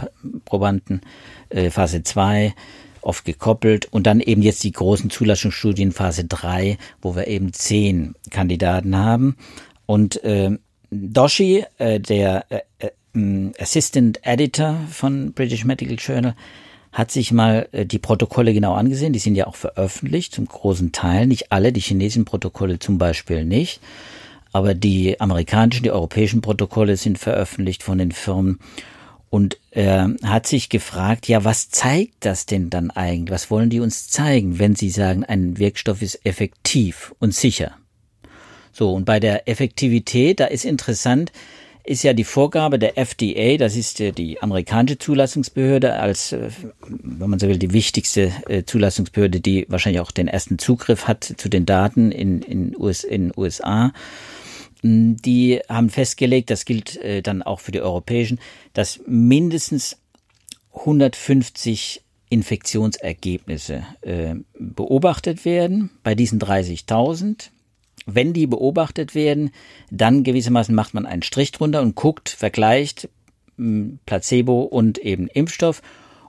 Probanden, 0.46 1.02
äh, 1.50 1.70
Phase 1.70 2.04
2 2.04 2.54
oft 3.06 3.26
gekoppelt 3.26 3.88
und 3.92 4.08
dann 4.08 4.20
eben 4.20 4.42
jetzt 4.42 4.64
die 4.64 4.72
großen 4.72 5.10
Zulassungsstudien 5.10 5.92
Phase 5.92 6.26
3, 6.26 6.78
wo 7.02 7.16
wir 7.16 7.28
eben 7.28 7.54
zehn 7.54 8.16
Kandidaten 8.30 8.98
haben. 8.98 9.38
Und 9.86 10.24
äh, 10.24 10.58
Doshi, 10.92 11.66
äh, 11.78 12.00
der 12.00 12.46
äh, 12.50 12.90
äh, 13.14 13.52
Assistant 13.60 14.20
Editor 14.24 14.76
von 14.90 15.34
British 15.34 15.66
Medical 15.66 15.98
Journal, 15.98 16.36
hat 16.92 17.12
sich 17.12 17.32
mal 17.32 17.68
äh, 17.74 17.86
die 17.86 18.00
Protokolle 18.00 18.54
genau 18.54 18.74
angesehen. 18.74 19.14
Die 19.14 19.20
sind 19.20 19.36
ja 19.36 19.48
auch 19.48 19.56
veröffentlicht, 19.56 20.34
zum 20.34 20.46
großen 20.48 20.92
Teil. 20.92 21.28
Nicht 21.28 21.52
alle, 21.52 21.74
die 21.74 21.82
chinesischen 21.82 22.26
Protokolle 22.26 22.80
zum 22.80 22.98
Beispiel 22.98 23.46
nicht. 23.46 23.82
Aber 24.54 24.74
die 24.74 25.20
amerikanischen, 25.20 25.84
die 25.84 25.92
europäischen 25.92 26.40
Protokolle 26.40 26.96
sind 26.96 27.20
veröffentlicht 27.20 27.84
von 27.84 27.98
den 27.98 28.14
Firmen. 28.14 28.60
Und 29.36 29.58
er 29.70 30.16
hat 30.24 30.48
sich 30.48 30.70
gefragt, 30.70 31.28
ja, 31.28 31.44
was 31.44 31.70
zeigt 31.70 32.24
das 32.24 32.46
denn 32.46 32.70
dann 32.70 32.90
eigentlich? 32.90 33.32
Was 33.32 33.52
wollen 33.52 33.70
die 33.70 33.82
uns 33.82 34.08
zeigen, 34.08 34.60
wenn 34.60 34.76
sie 34.76 34.90
sagen, 34.90 35.26
ein 35.26 35.58
Wirkstoff 35.58 36.02
ist 36.02 36.26
effektiv 36.26 37.14
und 37.20 37.36
sicher? 37.36 37.74
So, 38.72 38.94
und 38.94 39.04
bei 39.04 39.20
der 39.20 39.50
Effektivität, 39.50 40.40
da 40.40 40.46
ist 40.46 40.64
interessant, 40.64 41.34
ist 41.84 42.04
ja 42.04 42.14
die 42.14 42.24
Vorgabe 42.24 42.80
der 42.80 42.98
FDA, 42.98 43.58
das 43.58 43.76
ist 43.76 44.00
die 44.00 44.42
amerikanische 44.42 45.00
Zulassungsbehörde, 45.00 45.96
als, 45.96 46.32
äh, 46.32 46.50
wenn 46.88 47.30
man 47.30 47.38
so 47.38 47.50
will, 47.50 47.60
die 47.60 47.74
wichtigste 47.74 48.32
äh, 48.48 48.64
Zulassungsbehörde, 48.64 49.42
die 49.42 49.66
wahrscheinlich 49.68 50.00
auch 50.00 50.12
den 50.12 50.30
ersten 50.30 50.60
Zugriff 50.60 51.10
hat 51.10 51.26
zu 51.36 51.50
den 51.50 51.66
Daten 51.66 52.14
in, 52.14 52.42
in, 52.42 52.74
US, 52.78 53.04
in 53.04 53.34
USA. 53.36 53.92
Die 54.88 55.62
haben 55.68 55.90
festgelegt, 55.90 56.52
das 56.52 56.66
gilt 56.66 56.98
äh, 56.98 57.24
dann 57.24 57.42
auch 57.42 57.60
für 57.60 57.72
die 57.72 57.82
europäischen, 57.82 58.40
dass 58.74 59.00
mindestens 59.08 59.98
150 60.74 62.04
Infektionsergebnisse 62.30 63.86
beobachtet 64.60 65.46
werden. 65.46 65.92
Bei 66.04 66.16
diesen 66.16 66.40
30.000 66.40 67.50
wenn 68.06 68.34
die 68.34 68.48
beobachtet 68.48 69.16
werden, 69.16 69.52
dann 69.90 70.24
gewissermaßen 70.24 70.76
macht 70.76 70.94
man 70.94 71.06
einen 71.06 71.24
Strich 71.24 71.52
drunter 71.52 71.82
und 71.82 71.96
guckt, 71.96 72.30
vergleicht 72.30 73.10
hm, 73.58 74.00
Placebo 74.06 74.62
und 74.62 74.98
eben 75.00 75.28
Impfstoff. 75.28 75.82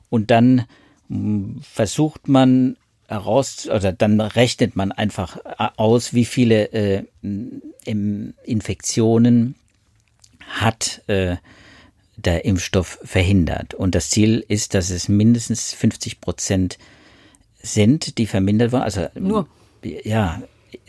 Und 0.08 0.30
dann 0.30 0.64
hm, 1.08 1.60
versucht 1.62 2.28
man 2.28 2.76
heraus, 3.08 3.68
oder 3.68 3.92
dann 3.92 4.20
rechnet 4.20 4.76
man 4.76 4.92
einfach 4.92 5.36
äh, 5.44 5.68
aus, 5.76 6.14
wie 6.14 6.24
viele 6.24 6.72
äh, 6.72 7.04
Infektionen 8.44 9.54
hat 10.40 11.02
äh, 11.08 11.36
der 12.16 12.44
Impfstoff 12.44 12.98
verhindert. 13.04 13.74
Und 13.74 13.94
das 13.94 14.10
Ziel 14.10 14.44
ist, 14.48 14.74
dass 14.74 14.90
es 14.90 15.08
mindestens 15.08 15.72
50 15.74 16.20
Prozent 16.20 16.78
sind, 17.62 18.18
die 18.18 18.26
vermindert 18.26 18.72
wurden. 18.72 18.82
Also 18.82 19.06
nur 19.14 19.48
ja, 19.82 20.42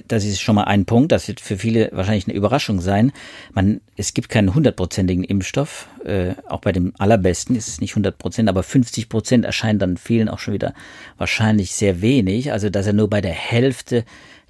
das 0.07 0.23
ist 0.23 0.41
schon 0.41 0.55
mal 0.55 0.63
ein 0.63 0.85
Punkt, 0.85 1.11
das 1.11 1.27
wird 1.27 1.39
für 1.39 1.57
viele 1.57 1.89
wahrscheinlich 1.91 2.27
eine 2.27 2.35
Überraschung 2.35 2.81
sein. 2.81 3.11
Man, 3.53 3.81
es 3.95 4.13
gibt 4.13 4.29
keinen 4.29 4.53
hundertprozentigen 4.53 5.23
Impfstoff, 5.23 5.87
äh, 6.05 6.33
auch 6.47 6.61
bei 6.61 6.71
dem 6.71 6.93
allerbesten 6.97 7.55
ist 7.55 7.67
es 7.67 7.81
nicht 7.81 7.91
100 7.91 8.17
Prozent, 8.17 8.49
aber 8.49 8.63
50 8.63 9.09
Prozent 9.09 9.45
erscheint 9.45 9.81
dann 9.81 9.97
vielen 9.97 10.29
auch 10.29 10.39
schon 10.39 10.53
wieder 10.53 10.73
wahrscheinlich 11.17 11.73
sehr 11.73 12.01
wenig. 12.01 12.51
Also 12.51 12.69
dass 12.69 12.87
er 12.87 12.93
nur 12.93 13.09
bei 13.09 13.21
der 13.21 13.33
Hälfte 13.33 14.05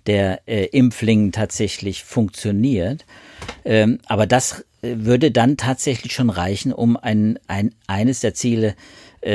der 0.06 0.42
äh, 0.48 0.66
Impflingen 0.66 1.32
tatsächlich 1.32 2.04
funktioniert. 2.04 3.06
Ähm, 3.66 4.00
aber 4.06 4.26
das 4.26 4.66
äh, 4.82 4.96
würde 4.98 5.32
dann 5.32 5.58
tatsächlich 5.58 6.14
schon 6.14 6.30
reichen, 6.30 6.72
um 6.72 6.98
ein, 6.98 7.40
ein, 7.48 7.74
eines 7.88 8.22
der 8.22 8.34
Ziele 8.34 8.70
äh, 8.70 8.74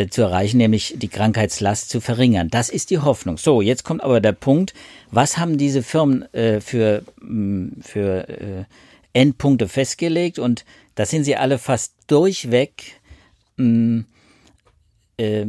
zu 0.09 0.23
erreichen, 0.23 0.59
nämlich 0.59 0.95
die 0.97 1.09
Krankheitslast 1.09 1.91
zu 1.91 2.01
verringern. 2.01 2.49
Das 2.49 2.69
ist 2.69 2.91
die 2.91 2.99
Hoffnung. 2.99 3.37
So, 3.37 3.61
jetzt 3.61 3.85
kommt 3.85 4.03
aber 4.03 4.21
der 4.21 4.33
Punkt, 4.33 4.75
was 5.11 5.39
haben 5.39 5.59
diese 5.59 5.83
Firmen 5.83 6.23
äh, 6.33 6.61
für, 6.61 7.03
mh, 7.21 7.31
mm, 7.31 7.83
für 7.83 8.29
äh, 8.29 8.65
Endpunkte 9.13 9.69
festgelegt? 9.69 10.39
Und 10.39 10.65
da 10.95 11.05
sind 11.05 11.25
sie 11.25 11.37
alle 11.37 11.59
fast 11.59 11.95
durchweg 12.07 13.01
mh, 13.57 13.67
mm, 13.67 14.07
äh, 15.17 15.47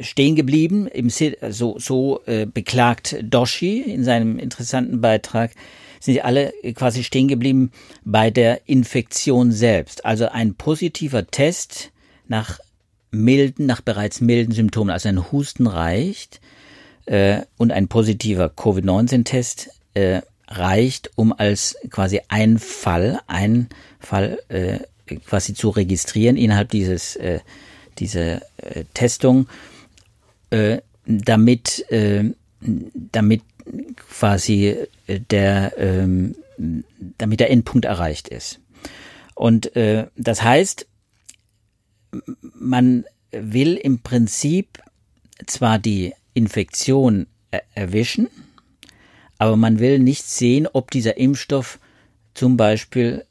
stehen 0.00 0.36
geblieben. 0.36 0.86
Im, 0.86 1.10
so 1.10 1.78
so 1.78 2.20
äh, 2.26 2.46
beklagt 2.46 3.16
Doshi 3.22 3.80
in 3.80 4.04
seinem 4.04 4.38
interessanten 4.38 5.00
Beitrag 5.00 5.50
sind 6.04 6.14
sie 6.14 6.22
alle 6.22 6.52
quasi 6.74 7.02
stehen 7.02 7.28
geblieben 7.28 7.72
bei 8.04 8.30
der 8.30 8.68
Infektion 8.68 9.52
selbst. 9.52 10.04
Also 10.04 10.28
ein 10.28 10.54
positiver 10.54 11.26
Test 11.26 11.92
nach 12.28 12.60
milden, 13.14 13.66
nach 13.66 13.80
bereits 13.80 14.20
milden 14.20 14.52
Symptomen, 14.52 14.90
also 14.90 15.08
ein 15.08 15.30
Husten 15.32 15.66
reicht 15.66 16.40
äh, 17.06 17.42
und 17.56 17.72
ein 17.72 17.88
positiver 17.88 18.48
Covid-19-Test 18.48 19.70
äh, 19.94 20.22
reicht, 20.48 21.10
um 21.16 21.32
als 21.32 21.76
quasi 21.90 22.20
ein 22.28 22.58
Fall, 22.58 23.20
ein 23.26 23.68
Fall 23.98 24.38
äh, 24.48 24.78
quasi 25.26 25.54
zu 25.54 25.70
registrieren 25.70 26.36
innerhalb 26.36 26.70
dieses 26.70 27.16
äh, 27.16 27.40
diese 27.98 28.42
äh, 28.56 28.84
Testung, 28.94 29.48
äh, 30.50 30.78
damit 31.06 31.90
äh, 31.90 32.32
damit 32.60 33.42
quasi 34.08 34.76
äh, 35.06 35.20
der 35.30 35.74
ähm, 35.78 36.34
damit 37.18 37.40
der 37.40 37.50
Endpunkt 37.50 37.84
erreicht 37.84 38.28
ist. 38.28 38.60
Und 39.34 39.74
äh, 39.76 40.06
das 40.16 40.42
heißt, 40.42 40.86
man 42.40 43.04
will 43.30 43.74
im 43.74 44.00
Prinzip 44.00 44.82
zwar 45.46 45.78
die 45.78 46.12
Infektion 46.34 47.26
erwischen, 47.74 48.28
aber 49.38 49.56
man 49.56 49.78
will 49.78 49.98
nicht 49.98 50.24
sehen, 50.24 50.68
ob 50.72 50.90
dieser 50.90 51.16
Impfstoff 51.16 51.78
zum 52.34 52.56
Beispiel 52.56 53.24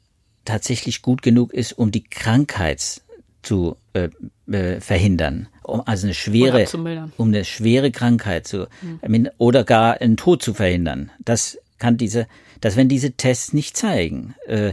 tatsächlich 0.44 1.02
gut 1.02 1.22
genug 1.22 1.52
ist, 1.52 1.72
um 1.72 1.90
die 1.90 2.04
Krankheit 2.04 3.02
zu 3.42 3.76
äh, 3.92 4.08
äh, 4.50 4.80
verhindern, 4.80 5.48
um 5.62 5.82
also 5.86 6.06
eine 6.06 6.14
schwere, 6.14 6.66
um 7.16 7.28
eine 7.28 7.44
schwere 7.44 7.90
Krankheit 7.90 8.46
zu 8.46 8.68
mhm. 8.82 9.28
oder 9.38 9.64
gar 9.64 10.00
einen 10.00 10.16
Tod 10.16 10.42
zu 10.42 10.54
verhindern. 10.54 11.10
Das 11.24 11.58
kann 11.78 11.96
diese, 11.96 12.26
das 12.60 12.76
werden 12.76 12.88
diese 12.88 13.12
Tests 13.12 13.52
nicht 13.52 13.76
zeigen. 13.76 14.34
Äh, 14.46 14.72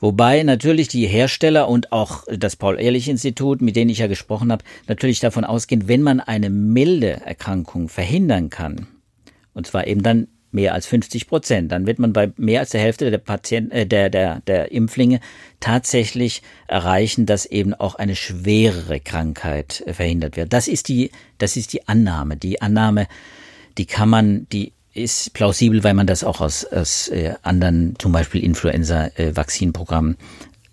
Wobei 0.00 0.42
natürlich 0.42 0.88
die 0.88 1.06
Hersteller 1.06 1.68
und 1.68 1.92
auch 1.92 2.24
das 2.30 2.56
Paul-Ehrlich-Institut, 2.56 3.62
mit 3.62 3.76
denen 3.76 3.90
ich 3.90 3.98
ja 3.98 4.06
gesprochen 4.06 4.52
habe, 4.52 4.64
natürlich 4.88 5.20
davon 5.20 5.44
ausgehen, 5.44 5.88
wenn 5.88 6.02
man 6.02 6.20
eine 6.20 6.50
milde 6.50 7.20
Erkrankung 7.24 7.88
verhindern 7.88 8.50
kann, 8.50 8.86
und 9.54 9.66
zwar 9.66 9.86
eben 9.86 10.02
dann 10.02 10.28
mehr 10.56 10.74
als 10.74 10.86
50 10.86 11.28
Prozent, 11.28 11.70
dann 11.70 11.86
wird 11.86 11.98
man 11.98 12.12
bei 12.12 12.32
mehr 12.36 12.60
als 12.60 12.70
der 12.70 12.80
Hälfte 12.80 13.10
der 13.10 13.18
Patienten, 13.18 13.70
äh, 13.72 13.86
der, 13.86 14.10
der, 14.10 14.40
der 14.40 14.72
Impflinge 14.72 15.20
tatsächlich 15.60 16.42
erreichen, 16.66 17.26
dass 17.26 17.46
eben 17.46 17.74
auch 17.74 17.94
eine 17.94 18.16
schwerere 18.16 19.00
Krankheit 19.00 19.82
äh, 19.86 19.92
verhindert 19.92 20.36
wird. 20.36 20.52
Das 20.52 20.66
ist 20.68 20.88
die, 20.88 21.10
das 21.38 21.56
ist 21.56 21.72
die 21.72 21.86
Annahme. 21.88 22.36
Die 22.36 22.62
Annahme, 22.62 23.06
die 23.76 23.86
kann 23.86 24.08
man, 24.08 24.48
die 24.50 24.72
ist 24.96 25.34
plausibel, 25.34 25.84
weil 25.84 25.94
man 25.94 26.06
das 26.06 26.24
auch 26.24 26.40
aus, 26.40 26.64
aus 26.64 27.08
äh, 27.08 27.34
anderen, 27.42 27.94
zum 27.98 28.12
Beispiel 28.12 28.42
Influenza-Vakzinprogrammen 28.42 30.16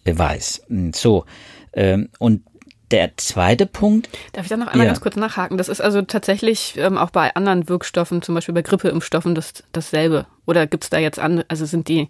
äh, 0.06 0.18
weiß. 0.18 0.64
So, 0.94 1.26
ähm, 1.74 2.10
und 2.20 2.44
der 2.92 3.12
zweite 3.18 3.66
Punkt. 3.66 4.08
Darf 4.34 4.46
ich 4.46 4.50
da 4.50 4.58
noch 4.58 4.68
einmal 4.68 4.86
ja. 4.86 4.92
ganz 4.92 5.02
kurz 5.02 5.16
nachhaken? 5.16 5.58
Das 5.58 5.68
ist 5.68 5.82
also 5.82 6.04
tatsächlich 6.04 6.76
ähm, 6.78 6.98
auch 6.98 7.10
bei 7.10 7.36
anderen 7.36 7.68
Wirkstoffen, 7.68 8.22
zum 8.22 8.36
Beispiel 8.36 8.54
bei 8.54 8.62
Grippeimpfstoffen, 8.62 9.34
das, 9.34 9.64
dasselbe. 9.72 10.28
Oder 10.46 10.68
gibt 10.68 10.84
es 10.84 10.90
da 10.92 11.00
jetzt 11.00 11.18
andere, 11.18 11.46
also 11.48 11.66
sind 11.66 11.88
die 11.88 12.10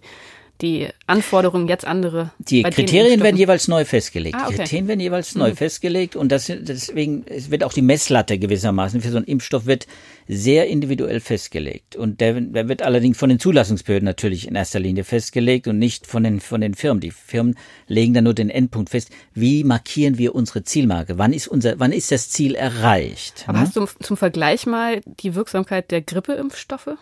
die 0.60 0.88
Anforderungen 1.06 1.68
jetzt 1.68 1.84
andere? 1.84 2.30
Die 2.38 2.62
Kriterien 2.62 3.22
werden 3.22 3.36
jeweils 3.36 3.68
neu 3.68 3.84
festgelegt. 3.84 4.36
Ah, 4.36 4.44
okay. 4.44 4.52
Die 4.52 4.58
Kriterien 4.58 4.88
werden 4.88 5.00
jeweils 5.00 5.34
mhm. 5.34 5.40
neu 5.40 5.54
festgelegt 5.54 6.16
und 6.16 6.30
das, 6.30 6.46
deswegen 6.46 7.24
es 7.26 7.50
wird 7.50 7.64
auch 7.64 7.72
die 7.72 7.82
Messlatte 7.82 8.38
gewissermaßen 8.38 9.00
für 9.00 9.10
so 9.10 9.16
einen 9.16 9.26
Impfstoff 9.26 9.66
wird 9.66 9.86
sehr 10.26 10.68
individuell 10.68 11.20
festgelegt. 11.20 11.96
Und 11.96 12.20
der, 12.20 12.40
der 12.40 12.68
wird 12.68 12.82
allerdings 12.82 13.18
von 13.18 13.28
den 13.28 13.38
Zulassungsbehörden 13.38 14.06
natürlich 14.06 14.48
in 14.48 14.54
erster 14.54 14.80
Linie 14.80 15.04
festgelegt 15.04 15.66
und 15.66 15.78
nicht 15.78 16.06
von 16.06 16.24
den, 16.24 16.40
von 16.40 16.60
den 16.60 16.74
Firmen. 16.74 17.00
Die 17.00 17.10
Firmen 17.10 17.56
legen 17.86 18.14
dann 18.14 18.24
nur 18.24 18.34
den 18.34 18.50
Endpunkt 18.50 18.90
fest. 18.90 19.10
Wie 19.34 19.64
markieren 19.64 20.18
wir 20.18 20.34
unsere 20.34 20.64
Zielmarke? 20.64 21.18
Wann 21.18 21.32
ist 21.32 21.48
unser, 21.48 21.78
wann 21.78 21.92
ist 21.92 22.10
das 22.10 22.30
Ziel 22.30 22.54
erreicht? 22.54 23.44
Aber 23.46 23.58
hm? 23.58 23.66
hast 23.66 23.76
du 23.76 23.86
zum 24.00 24.16
Vergleich 24.16 24.66
mal 24.66 25.00
die 25.20 25.34
Wirksamkeit 25.34 25.90
der 25.90 26.00
Grippeimpfstoffe? 26.00 26.96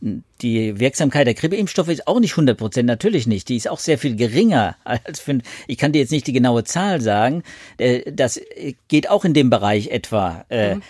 Die 0.00 0.78
Wirksamkeit 0.78 1.26
der 1.26 1.34
Grippeimpfstoffe 1.34 1.88
ist 1.88 2.06
auch 2.06 2.20
nicht 2.20 2.32
100 2.32 2.56
Prozent, 2.56 2.86
natürlich 2.86 3.26
nicht. 3.26 3.48
Die 3.48 3.56
ist 3.56 3.68
auch 3.68 3.80
sehr 3.80 3.98
viel 3.98 4.16
geringer 4.16 4.76
als 4.84 5.20
für, 5.20 5.38
ich 5.66 5.78
kann 5.78 5.92
dir 5.92 6.00
jetzt 6.00 6.12
nicht 6.12 6.26
die 6.26 6.32
genaue 6.32 6.64
Zahl 6.64 7.00
sagen. 7.00 7.42
Äh, 7.78 8.12
das 8.12 8.40
geht 8.88 9.10
auch 9.10 9.24
in 9.24 9.34
dem 9.34 9.50
Bereich 9.50 9.88
etwa. 9.88 10.44
Äh, 10.48 10.76
mhm. 10.76 10.82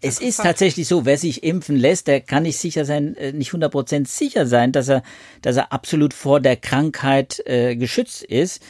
Es 0.00 0.20
ist 0.20 0.36
tatsächlich 0.36 0.86
so, 0.86 1.04
wer 1.06 1.18
sich 1.18 1.42
impfen 1.42 1.76
lässt, 1.76 2.06
der 2.06 2.20
kann 2.20 2.44
nicht 2.44 2.58
sicher 2.58 2.84
sein, 2.84 3.16
äh, 3.16 3.32
nicht 3.32 3.48
100 3.48 3.72
Prozent 3.72 4.08
sicher 4.08 4.46
sein, 4.46 4.70
dass 4.70 4.88
er, 4.88 5.02
dass 5.42 5.56
er 5.56 5.72
absolut 5.72 6.14
vor 6.14 6.40
der 6.40 6.56
Krankheit 6.56 7.42
äh, 7.46 7.74
geschützt 7.74 8.22
ist. 8.22 8.62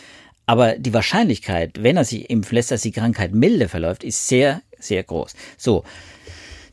Aber 0.46 0.78
die 0.78 0.94
Wahrscheinlichkeit, 0.94 1.82
wenn 1.82 1.98
er 1.98 2.04
sich 2.04 2.30
impfen 2.30 2.54
lässt, 2.54 2.70
dass 2.70 2.80
die 2.80 2.92
Krankheit 2.92 3.34
milde 3.34 3.68
verläuft, 3.68 4.04
ist 4.04 4.28
sehr, 4.28 4.62
sehr 4.78 5.02
groß. 5.02 5.34
So. 5.58 5.84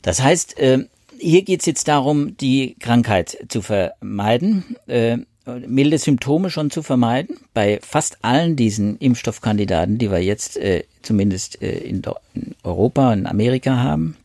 Das 0.00 0.22
heißt, 0.22 0.58
äh, 0.58 0.86
hier 1.18 1.42
geht 1.42 1.60
es 1.60 1.66
jetzt 1.66 1.88
darum, 1.88 2.36
die 2.36 2.76
Krankheit 2.78 3.46
zu 3.48 3.62
vermeiden, 3.62 4.76
äh, 4.86 5.18
milde 5.66 5.98
Symptome 5.98 6.50
schon 6.50 6.70
zu 6.70 6.82
vermeiden. 6.82 7.36
Bei 7.54 7.78
fast 7.82 8.18
allen 8.22 8.56
diesen 8.56 8.98
Impfstoffkandidaten, 8.98 9.98
die 9.98 10.10
wir 10.10 10.22
jetzt 10.22 10.56
äh, 10.56 10.84
zumindest 11.02 11.62
äh, 11.62 11.78
in, 11.78 12.02
in, 12.34 12.54
Europa 12.62 13.12
und 13.12 13.26
Amerika 13.26 13.76
haben, 13.76 14.16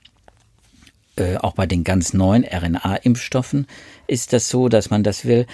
äh, 1.17 1.37
auch 1.37 1.53
bei 1.53 1.67
den 1.67 1.83
ganz 1.83 2.13
neuen 2.13 2.45
RNA-Impfstoffen 2.45 3.67
ist 4.07 4.33
das 4.33 4.49
so, 4.49 4.69
dass 4.69 4.89
man 4.89 5.03
das 5.03 5.25
will. 5.25 5.45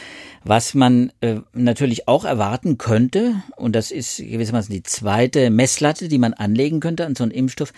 Was 0.44 0.74
man 0.74 1.12
äh, 1.22 1.38
natürlich 1.54 2.08
auch 2.08 2.26
erwarten 2.26 2.78
könnte, 2.78 3.42
und 3.56 3.76
das 3.76 3.92
ist 3.92 4.18
gewissermaßen 4.18 4.74
die 4.74 4.84
zweite 4.84 5.50
Messlatte, 5.50 6.08
die 6.08 6.20
man 6.20 6.34
anlegen 6.34 6.80
könnte 6.80 7.06
an 7.06 7.16
so 7.16 7.24
einen 7.24 7.32
Impfstoff, 7.32 7.74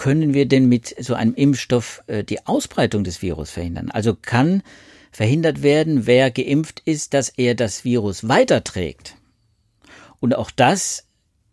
können 0.00 0.32
wir 0.32 0.46
denn 0.46 0.66
mit 0.66 0.96
so 0.98 1.12
einem 1.12 1.34
Impfstoff 1.34 2.02
äh, 2.06 2.24
die 2.24 2.46
Ausbreitung 2.46 3.04
des 3.04 3.20
Virus 3.20 3.50
verhindern? 3.50 3.90
Also 3.90 4.16
kann 4.16 4.62
verhindert 5.12 5.62
werden, 5.62 6.06
wer 6.06 6.30
geimpft 6.30 6.80
ist, 6.86 7.12
dass 7.12 7.28
er 7.28 7.54
das 7.54 7.84
Virus 7.84 8.26
weiterträgt. 8.26 9.16
Und 10.18 10.34
auch 10.34 10.50
das 10.50 11.04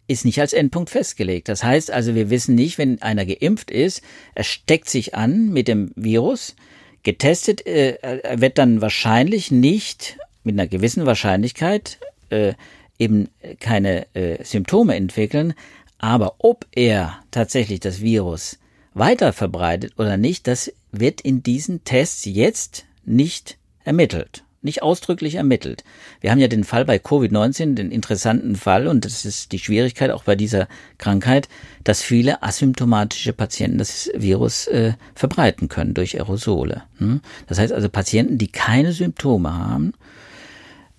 ist 0.08 0.24
nicht 0.24 0.39
als 0.39 0.54
Endpunkt 0.54 0.89
festgelegt. 0.89 1.50
Das 1.50 1.62
heißt 1.62 1.92
also, 1.92 2.16
wir 2.16 2.30
wissen 2.30 2.56
nicht, 2.56 2.77
wenn 2.77 3.01
einer 3.01 3.25
geimpft 3.25 3.70
ist, 3.70 4.01
er 4.34 4.46
steckt 4.46 4.89
sich 4.89 5.13
an 5.13 5.50
mit 5.50 5.68
dem 5.68 5.92
Virus, 5.98 6.56
getestet, 7.04 7.68
äh, 7.68 7.98
er 8.01 8.39
wird 8.39 8.58
dann 8.58 8.80
wahrscheinlich 8.80 9.51
nicht 9.51 10.18
mit 10.46 10.56
einer 10.56 10.68
gewissen 10.68 11.06
Wahrscheinlichkeit 11.06 12.00
äh, 12.30 12.54
eben 12.98 13.27
keine 13.60 14.08
äh, 14.16 14.42
Symptome 14.42 14.96
entwickeln, 14.96 15.54
aber 15.98 16.36
ob 16.39 16.66
er 16.72 17.20
tatsächlich 17.32 17.80
das 17.80 18.01
Virus 18.01 18.60
weiter 18.94 19.34
verbreitet 19.34 19.94
oder 19.98 20.18
nicht, 20.18 20.48
das 20.48 20.72
wird 20.92 21.22
in 21.22 21.44
diesen 21.44 21.84
Tests 21.84 22.25
jetzt 22.25 22.86
nicht 23.06 23.58
ermittelt, 23.84 24.44
nicht 24.62 24.82
ausdrücklich 24.82 25.36
ermittelt. 25.36 25.84
Wir 26.20 26.32
haben 26.32 26.39
ja 26.39 26.48
den 26.48 26.63
Fall 26.63 26.84
bei 26.84 26.98
Covid-19, 26.98 27.75
den 27.75 27.92
interessanten 27.92 28.56
Fall, 28.56 28.88
und 28.88 29.06
das 29.06 29.24
ist 29.24 29.51
die 29.51 29.60
Schwierigkeit 29.60 30.12
auch 30.12 30.24
bei 30.24 30.36
dieser 30.36 30.68
Krankheit, 30.98 31.48
dass 31.84 32.01
viele 32.01 32.44
asymptomatische 32.44 33.34
Patienten 33.34 33.77
das 33.77 34.10
Virus 34.16 34.68
äh, 34.68 34.94
verbreiten 35.16 35.70
können 35.70 35.94
durch 35.94 36.20
Aerosole. 36.20 36.84
Hm? 36.98 37.22
Das 37.48 37.60
heißt 37.60 37.72
also 37.72 37.89
Patienten, 37.89 38.38
die 38.38 38.51
keine 38.51 38.92
Symptome 38.92 39.54
haben, 39.54 39.93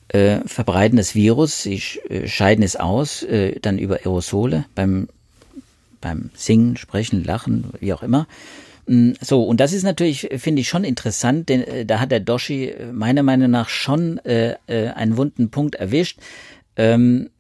äh, 0.09 0.41
verbreiten 0.47 0.97
das 0.97 1.15
Virus, 1.15 1.63
sie 1.63 1.83
äh, 2.09 2.27
scheiden 2.27 2.65
es 2.65 2.77
aus, 2.77 3.23
äh, 3.23 3.59
dann 3.61 3.79
über 3.79 3.97
Aerosole 3.97 4.65
beim, 4.75 5.09
beim 6.01 6.31
Singen, 6.35 6.77
Sprechen, 6.77 7.25
Lachen, 7.25 7.71
wie 7.81 7.93
auch 7.93 8.03
immer. 8.03 8.27
Mm, 8.87 9.13
so, 9.21 9.43
und 9.45 9.61
das 9.61 9.73
ist 9.73 9.83
natürlich, 9.83 10.29
finde 10.39 10.63
ich, 10.63 10.69
schon 10.69 10.85
interessant, 10.85 11.49
denn 11.49 11.63
äh, 11.63 11.85
da 11.85 12.01
hat 12.01 12.11
der 12.11 12.21
Doshi 12.21 12.67
äh, 12.67 12.93
meiner 12.93 13.23
Meinung 13.23 13.51
nach 13.51 13.69
schon 13.69 14.19
äh, 14.25 14.57
äh, 14.67 14.89
einen 14.89 15.17
wunden 15.17 15.51
Punkt 15.51 15.75
erwischt. 15.75 16.19
Ähm, 16.77 17.31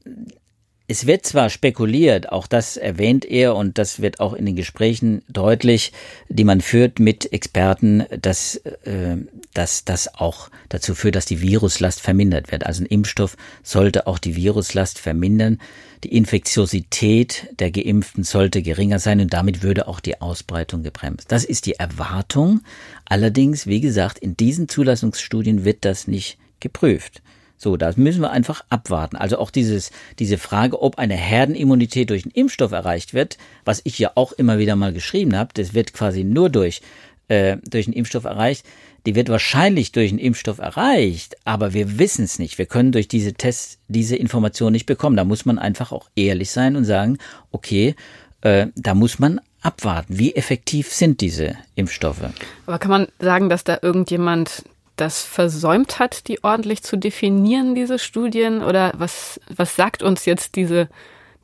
es 0.91 1.07
wird 1.07 1.27
zwar 1.27 1.51
spekuliert, 1.51 2.33
auch 2.33 2.47
das 2.47 2.79
erwähnt 2.79 3.27
er 3.27 3.55
und 3.55 3.77
das 3.77 4.01
wird 4.01 4.21
auch 4.21 4.33
in 4.33 4.47
den 4.47 4.57
Gesprächen 4.57 5.23
deutlich, 5.29 5.93
die 6.31 6.45
man 6.45 6.63
führt 6.63 6.99
mit 6.99 7.31
Experten, 7.31 8.07
dass, 8.23 8.57
äh, 8.57 9.19
dass 9.53 9.85
das 9.85 10.15
auch 10.15 10.49
dazu 10.71 10.95
führt, 10.95 11.15
dass 11.15 11.27
die 11.27 11.43
Viruslast 11.43 12.01
vermindert 12.01 12.51
wird. 12.51 12.65
Also 12.65 12.83
ein 12.83 12.87
Impfstoff 12.87 13.37
sollte 13.63 14.07
auch 14.07 14.19
die 14.19 14.35
Viruslast 14.35 14.99
vermindern. 14.99 15.61
Die 16.05 16.17
Infektiosität 16.17 17.49
der 17.59 17.71
Geimpften 17.71 18.25
sollte 18.25 18.63
geringer 18.63 18.99
sein 18.99 19.21
und 19.21 19.35
damit 19.35 19.63
würde 19.63 19.89
auch 19.89 20.01
die 20.01 20.23
Ausbreitung 20.23 20.83
gebremst. 20.83 21.31
Das 21.31 21.45
ist 21.45 21.67
die 21.67 21.75
Erwartung. 21.75 22.63
Allerdings, 23.05 23.67
wie 23.67 23.83
gesagt, 23.83 24.19
in 24.19 24.39
diesen 24.39 24.71
Zulassungsstudien 24.71 25.67
wird 25.67 25.85
das 25.85 26.09
nicht 26.09 26.39
geprüft. 26.61 27.21
So, 27.59 27.77
das 27.77 27.97
müssen 27.97 28.23
wir 28.23 28.31
einfach 28.31 28.65
abwarten. 28.71 29.17
Also 29.17 29.39
auch 29.39 29.51
dieses, 29.51 29.91
diese 30.19 30.39
Frage, 30.39 30.81
ob 30.81 30.99
eine 30.99 31.17
Herdenimmunität 31.17 32.09
durch 32.09 32.25
einen 32.25 32.33
Impfstoff 32.33 32.71
erreicht 32.73 33.15
wird, 33.15 33.37
was 33.65 33.81
ich 33.85 33.99
ja 33.99 34.13
auch 34.15 34.33
immer 34.33 34.59
wieder 34.59 34.77
mal 34.77 34.93
geschrieben 34.93 35.37
habe, 35.37 35.51
das 35.55 35.75
wird 35.75 35.93
quasi 35.93 36.23
nur 36.23 36.51
durch, 36.51 36.81
äh, 37.27 37.57
durch 37.69 37.87
einen 37.87 37.97
Impfstoff 37.97 38.25
erreicht. 38.25 38.65
Die 39.07 39.17
wird 39.17 39.29
wahrscheinlich 39.29 39.91
durch 39.91 40.11
einen 40.11 40.21
Impfstoff 40.21 40.59
erreicht, 40.59 41.37
aber 41.45 41.73
wir 41.73 41.99
wissen 41.99 42.25
es 42.25 42.39
nicht. 42.39 42.59
Wir 42.59 42.67
können 42.67 42.93
durch 42.93 43.09
diese 43.09 43.35
Tests 43.35 43.79
diese 43.89 44.17
Information 44.17 44.73
nicht 44.73 44.87
bekommen. 44.87 45.17
Da 45.17 45.25
muss 45.25 45.45
man 45.45 45.59
einfach 45.59 45.93
auch 45.93 46.09
ehrlich 46.15 46.51
sein 46.51 46.77
und 46.77 46.85
sagen, 46.85 47.19
okay, 47.51 47.97
äh, 48.43 48.69
da 48.77 48.95
muss 48.95 49.19
man 49.19 49.41
abwarten. 49.63 50.19
Wie 50.19 50.37
effektiv 50.37 50.93
sind 50.93 51.21
diese 51.21 51.57
Impfstoffe? 51.75 52.23
Aber 52.67 52.79
kann 52.79 52.91
man 52.91 53.09
sagen, 53.19 53.49
dass 53.49 53.65
da 53.65 53.79
irgendjemand 53.83 54.63
das 55.01 55.23
versäumt 55.23 55.99
hat, 55.99 56.29
die 56.29 56.43
ordentlich 56.45 56.83
zu 56.83 56.97
definieren, 56.97 57.75
diese 57.75 57.99
Studien? 57.99 58.63
Oder 58.63 58.93
was, 58.97 59.41
was 59.49 59.77
sagt 59.77 60.03
uns 60.03 60.25
jetzt 60.27 60.57
diese, 60.57 60.89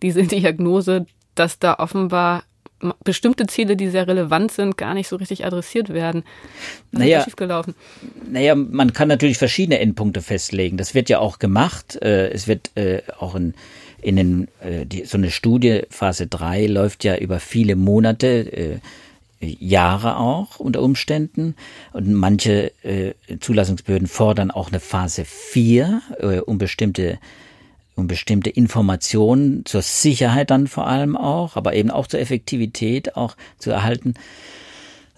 diese 0.02 0.22
Diagnose, 0.24 1.06
dass 1.34 1.58
da 1.58 1.78
offenbar 1.78 2.44
bestimmte 3.02 3.46
Ziele, 3.46 3.76
die 3.76 3.88
sehr 3.88 4.06
relevant 4.06 4.52
sind, 4.52 4.76
gar 4.76 4.92
nicht 4.94 5.08
so 5.08 5.16
richtig 5.16 5.46
adressiert 5.46 5.88
werden. 5.88 6.24
Was 6.92 7.00
naja, 7.00 7.18
ist 7.18 7.24
schiefgelaufen? 7.24 7.74
Naja, 8.28 8.54
man 8.54 8.92
kann 8.92 9.08
natürlich 9.08 9.38
verschiedene 9.38 9.78
Endpunkte 9.78 10.20
festlegen. 10.20 10.76
Das 10.76 10.94
wird 10.94 11.08
ja 11.08 11.18
auch 11.18 11.38
gemacht. 11.38 11.96
Äh, 12.02 12.28
es 12.30 12.46
wird 12.46 12.72
äh, 12.76 13.00
auch 13.18 13.34
in, 13.36 13.54
in 14.02 14.16
den, 14.16 14.48
äh, 14.60 14.84
so 15.06 15.16
eine 15.16 15.30
Studie, 15.30 15.82
Phase 15.88 16.26
3, 16.26 16.66
läuft 16.66 17.04
ja 17.04 17.16
über 17.16 17.40
viele 17.40 17.76
Monate. 17.76 18.80
Jahre 19.44 20.18
auch 20.18 20.59
unter 20.59 20.83
Umständen. 20.83 21.54
Und 21.92 22.12
manche 22.12 22.72
äh, 22.83 23.14
Zulassungsbehörden 23.40 24.09
fordern 24.09 24.50
auch 24.50 24.68
eine 24.68 24.80
Phase 24.80 25.24
4, 25.24 26.02
äh, 26.18 26.38
um 26.40 26.59
bestimmte 26.59 27.18
um 27.96 28.09
bestimmte 28.09 28.50
Informationen 28.50 29.64
zur 29.66 29.83
Sicherheit 29.83 30.50
dann 30.50 30.66
vor 30.66 30.88
allem 30.88 31.16
auch, 31.16 31.54
aber 31.54 31.74
eben 31.74 31.92
auch 31.92 32.09
zur 32.09 32.18
Effektivität 32.18 33.16
auch 33.16 33.37
zu 33.59 33.70
erhalten. 33.70 34.14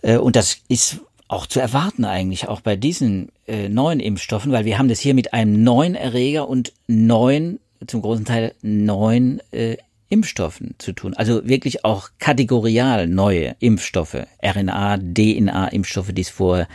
Äh, 0.02 0.18
und 0.18 0.36
das 0.36 0.58
ist 0.68 1.00
auch 1.28 1.46
zu 1.46 1.58
erwarten 1.58 2.04
eigentlich, 2.04 2.48
auch 2.48 2.60
bei 2.60 2.76
diesen 2.76 3.30
äh, 3.46 3.68
neuen 3.68 4.00
Impfstoffen, 4.00 4.52
weil 4.52 4.64
wir 4.64 4.78
haben 4.78 4.88
das 4.88 5.00
hier 5.00 5.14
mit 5.14 5.32
einem 5.32 5.62
neuen 5.64 5.94
Erreger 5.94 6.48
und 6.48 6.72
neun, 6.86 7.58
zum 7.86 8.02
großen 8.02 8.24
Teil 8.24 8.54
neun 8.62 9.40
äh, 9.50 9.76
Impfstoffen 10.08 10.74
zu 10.78 10.92
tun. 10.92 11.14
Also 11.14 11.48
wirklich 11.48 11.84
auch 11.84 12.10
kategorial 12.18 13.06
neue 13.06 13.56
Impfstoffe, 13.58 14.26
RNA, 14.42 14.98
DNA-Impfstoffe, 14.98 16.12
die 16.12 16.22
es 16.22 16.30
vorher 16.30 16.68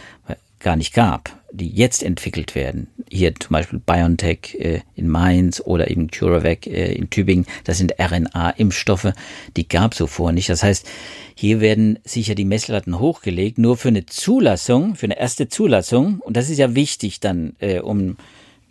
gar 0.62 0.76
nicht 0.76 0.94
gab, 0.94 1.38
die 1.52 1.70
jetzt 1.70 2.04
entwickelt 2.04 2.56
werden. 2.56 2.88
Hier 3.10 3.34
zum 3.36 3.54
Beispiel 3.54 3.80
BioNTech 3.80 4.56
äh, 4.60 4.82
in 4.96 5.08
Mainz 5.08 5.60
oder 5.60 5.90
eben 5.90 6.10
CureVac 6.10 6.68
äh, 6.68 6.94
in 6.94 7.10
Tübingen. 7.10 7.46
Das 7.64 7.78
sind 7.78 7.96
RNA-Impfstoffe, 8.00 9.14
die 9.58 9.68
gab 9.68 9.92
es 9.92 9.98
so 9.98 10.08
vorher 10.08 10.34
nicht. 10.34 10.50
Das 10.50 10.64
heißt, 10.64 10.88
hier 11.36 11.60
werden 11.60 12.00
sicher 12.04 12.36
die 12.36 12.46
Messlatten 12.46 13.00
hochgelegt, 13.00 13.58
nur 13.58 13.78
für 13.78 13.90
eine 13.90 14.06
Zulassung, 14.06 14.96
für 14.96 15.08
eine 15.08 15.20
erste 15.20 15.50
Zulassung. 15.50 16.20
Und 16.20 16.38
das 16.38 16.50
ist 16.50 16.58
ja 16.58 16.76
wichtig 16.76 17.20
dann, 17.20 17.56
äh, 17.60 17.80
um 17.80 18.18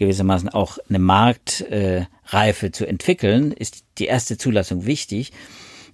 gewissermaßen 0.00 0.48
auch 0.48 0.78
eine 0.88 0.98
Marktreife 0.98 2.72
zu 2.72 2.86
entwickeln, 2.86 3.52
ist 3.52 3.84
die 3.98 4.06
erste 4.06 4.36
Zulassung 4.36 4.86
wichtig. 4.86 5.32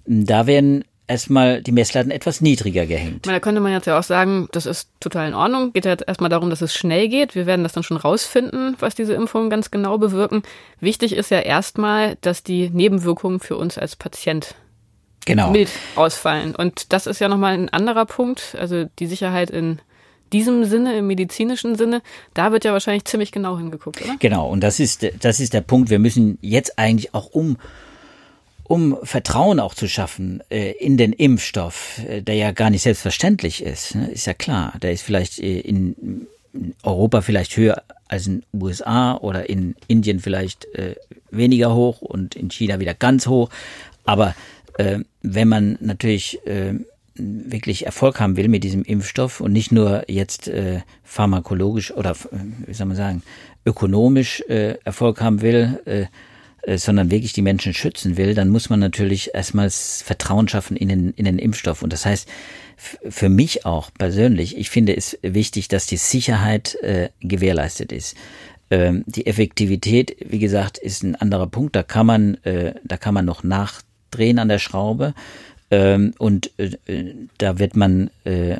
Da 0.05 0.47
werden 0.47 0.85
erstmal 1.07 1.61
die 1.61 1.71
Messlatten 1.73 2.09
etwas 2.09 2.41
niedriger 2.41 2.85
gehängt. 2.85 3.27
Da 3.27 3.39
könnte 3.39 3.61
man 3.61 3.73
jetzt 3.73 3.85
ja 3.85 3.99
auch 3.99 4.03
sagen, 4.03 4.47
das 4.53 4.65
ist 4.65 4.89
total 4.99 5.27
in 5.27 5.33
Ordnung. 5.33 5.73
Geht 5.73 5.85
ja 5.85 5.91
jetzt 5.91 6.07
erstmal 6.07 6.29
darum, 6.29 6.49
dass 6.49 6.61
es 6.61 6.73
schnell 6.73 7.09
geht. 7.09 7.35
Wir 7.35 7.45
werden 7.45 7.63
das 7.63 7.73
dann 7.73 7.83
schon 7.83 7.97
rausfinden, 7.97 8.75
was 8.79 8.95
diese 8.95 9.13
Impfungen 9.13 9.49
ganz 9.49 9.71
genau 9.71 9.97
bewirken. 9.97 10.43
Wichtig 10.79 11.13
ist 11.13 11.29
ja 11.29 11.39
erstmal, 11.39 12.17
dass 12.21 12.43
die 12.43 12.69
Nebenwirkungen 12.69 13.39
für 13.39 13.57
uns 13.57 13.77
als 13.77 13.97
Patient 13.97 14.55
genau. 15.25 15.51
mild 15.51 15.69
ausfallen. 15.95 16.55
Und 16.55 16.93
das 16.93 17.07
ist 17.07 17.19
ja 17.19 17.27
nochmal 17.27 17.53
ein 17.53 17.69
anderer 17.69 18.05
Punkt. 18.05 18.55
Also 18.57 18.85
die 18.99 19.07
Sicherheit 19.07 19.49
in 19.49 19.79
diesem 20.33 20.65
Sinne, 20.65 20.97
im 20.97 21.07
medizinischen 21.07 21.75
Sinne, 21.75 22.01
da 22.33 22.51
wird 22.51 22.65
ja 22.65 22.73
wahrscheinlich 22.73 23.05
ziemlich 23.05 23.31
genau 23.31 23.57
hingeguckt, 23.57 24.01
oder? 24.03 24.15
Genau, 24.19 24.49
und 24.49 24.61
das 24.61 24.79
ist, 24.79 25.05
das 25.19 25.39
ist 25.39 25.53
der 25.53 25.61
Punkt. 25.61 25.89
Wir 25.89 25.99
müssen 25.99 26.37
jetzt 26.41 26.77
eigentlich 26.77 27.13
auch 27.13 27.27
um 27.27 27.57
um 28.67 28.97
Vertrauen 29.01 29.61
auch 29.61 29.73
zu 29.73 29.87
schaffen 29.87 30.43
äh, 30.49 30.71
in 30.71 30.97
den 30.97 31.13
Impfstoff, 31.13 32.01
äh, 32.05 32.21
der 32.21 32.35
ja 32.35 32.51
gar 32.51 32.69
nicht 32.69 32.81
selbstverständlich 32.81 33.63
ist, 33.63 33.95
ne? 33.95 34.11
ist 34.11 34.27
ja 34.27 34.33
klar. 34.33 34.73
Der 34.81 34.91
ist 34.91 35.03
vielleicht 35.03 35.39
äh, 35.39 35.59
in 35.61 36.27
Europa 36.83 37.21
vielleicht 37.21 37.55
höher 37.55 37.81
als 38.07 38.27
in 38.27 38.41
den 38.41 38.61
USA 38.61 39.15
oder 39.15 39.49
in 39.49 39.75
Indien 39.87 40.19
vielleicht 40.19 40.65
äh, 40.75 40.95
weniger 41.31 41.73
hoch 41.73 42.01
und 42.01 42.35
in 42.35 42.49
China 42.49 42.79
wieder 42.79 42.93
ganz 42.93 43.27
hoch. 43.27 43.49
Aber 44.05 44.35
äh, 44.77 44.99
wenn 45.21 45.47
man 45.47 45.77
natürlich 45.79 46.45
äh, 46.45 46.73
wirklich 47.17 47.85
Erfolg 47.85 48.19
haben 48.19 48.37
will 48.37 48.47
mit 48.47 48.63
diesem 48.63 48.83
Impfstoff 48.83 49.41
und 49.41 49.51
nicht 49.51 49.71
nur 49.71 50.09
jetzt 50.09 50.47
äh, 50.47 50.81
pharmakologisch 51.03 51.91
oder 51.91 52.15
wie 52.65 52.73
soll 52.73 52.87
man 52.87 52.97
sagen 52.97 53.23
ökonomisch 53.65 54.41
äh, 54.47 54.77
Erfolg 54.85 55.21
haben 55.21 55.41
will, 55.41 55.79
äh, 55.85 56.05
äh, 56.67 56.77
sondern 56.77 57.11
wirklich 57.11 57.33
die 57.33 57.41
Menschen 57.41 57.73
schützen 57.73 58.17
will, 58.17 58.33
dann 58.33 58.49
muss 58.49 58.69
man 58.69 58.79
natürlich 58.79 59.33
erstmals 59.33 60.01
Vertrauen 60.01 60.47
schaffen 60.47 60.75
in 60.75 60.89
den, 60.89 61.11
in 61.11 61.25
den 61.25 61.39
Impfstoff. 61.39 61.81
Und 61.81 61.93
das 61.93 62.05
heißt, 62.05 62.27
für 62.77 63.29
mich 63.29 63.65
auch 63.65 63.89
persönlich, 63.97 64.57
ich 64.57 64.69
finde 64.69 64.95
es 64.95 65.17
wichtig, 65.21 65.67
dass 65.69 65.85
die 65.85 65.97
Sicherheit 65.97 66.75
äh, 66.81 67.09
gewährleistet 67.21 67.91
ist. 67.91 68.15
Ähm, 68.69 69.03
die 69.05 69.27
Effektivität, 69.27 70.17
wie 70.27 70.39
gesagt, 70.39 70.77
ist 70.77 71.03
ein 71.03 71.15
anderer 71.15 71.47
Punkt. 71.47 71.75
Da 71.75 71.83
kann 71.83 72.05
man, 72.05 72.35
äh, 72.43 72.75
da 72.83 72.97
kann 72.97 73.13
man 73.13 73.25
noch 73.25 73.43
nachdrehen 73.43 74.37
an 74.37 74.49
der 74.49 74.59
Schraube. 74.59 75.13
Ähm, 75.69 76.13
und 76.17 76.51
äh, 76.57 76.77
da 77.37 77.59
wird 77.59 77.75
man 77.75 78.09
äh, 78.23 78.57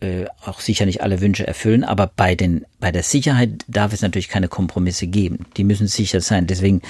äh, 0.00 0.26
auch 0.44 0.60
sicher 0.60 0.86
nicht 0.86 1.02
alle 1.02 1.20
Wünsche 1.20 1.46
erfüllen, 1.46 1.84
aber 1.84 2.10
bei 2.14 2.34
den 2.34 2.64
bei 2.80 2.92
der 2.92 3.02
Sicherheit 3.02 3.50
darf 3.68 3.92
es 3.92 4.02
natürlich 4.02 4.28
keine 4.28 4.48
Kompromisse 4.48 5.06
geben. 5.06 5.46
Die 5.56 5.64
müssen 5.64 5.86
sicher 5.86 6.20
sein. 6.20 6.46
Deswegen 6.46 6.82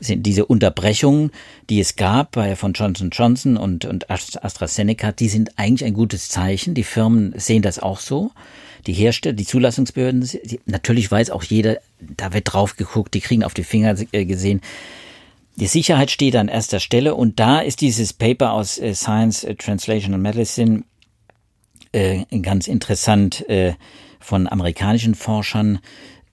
sind 0.00 0.24
diese 0.26 0.46
Unterbrechungen, 0.46 1.30
die 1.70 1.80
es 1.80 1.96
gab 1.96 2.32
bei 2.32 2.56
von 2.56 2.72
Johnson 2.72 3.10
Johnson 3.10 3.56
und, 3.56 3.84
und 3.84 4.10
AstraZeneca, 4.10 5.12
die 5.12 5.28
sind 5.28 5.58
eigentlich 5.58 5.84
ein 5.84 5.94
gutes 5.94 6.28
Zeichen. 6.28 6.74
Die 6.74 6.82
Firmen 6.82 7.32
sehen 7.36 7.62
das 7.62 7.78
auch 7.78 8.00
so. 8.00 8.32
Die 8.86 8.92
Hersteller, 8.92 9.34
die 9.34 9.46
Zulassungsbehörden, 9.46 10.28
die, 10.44 10.60
natürlich 10.66 11.10
weiß 11.10 11.30
auch 11.30 11.44
jeder, 11.44 11.78
da 12.00 12.32
wird 12.32 12.52
drauf 12.52 12.76
geguckt, 12.76 13.14
die 13.14 13.20
kriegen 13.20 13.44
auf 13.44 13.54
die 13.54 13.62
Finger 13.62 13.94
äh, 14.10 14.24
gesehen. 14.24 14.60
Die 15.56 15.66
Sicherheit 15.66 16.10
steht 16.10 16.34
an 16.36 16.48
erster 16.48 16.80
Stelle 16.80 17.14
und 17.14 17.38
da 17.38 17.60
ist 17.60 17.80
dieses 17.80 18.12
Paper 18.12 18.52
aus 18.52 18.78
äh, 18.78 18.94
Science 18.94 19.44
äh, 19.44 19.54
Translational 19.54 20.18
Medicine 20.18 20.84
äh, 21.92 22.24
ganz 22.40 22.68
interessant 22.68 23.48
äh, 23.48 23.74
von 24.18 24.48
amerikanischen 24.48 25.14
Forschern, 25.14 25.80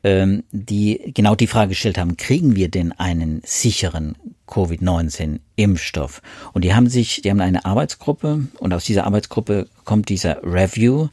ähm, 0.03 0.43
die 0.51 1.11
genau 1.13 1.35
die 1.35 1.47
Frage 1.47 1.69
gestellt 1.69 1.97
haben, 1.97 2.15
kriegen 2.15 2.55
wir 2.55 2.69
denn 2.69 2.93
einen 2.93 3.41
sicheren 3.43 4.15
Covid-19-Impfstoff? 4.47 6.21
Und 6.53 6.63
die 6.63 6.73
haben 6.73 6.87
sich, 6.87 7.21
die 7.21 7.29
haben 7.29 7.41
eine 7.41 7.65
Arbeitsgruppe 7.65 8.47
und 8.59 8.73
aus 8.73 8.85
dieser 8.85 9.05
Arbeitsgruppe 9.05 9.67
kommt 9.83 10.07
dieser 10.07 10.41
Review. 10.43 11.09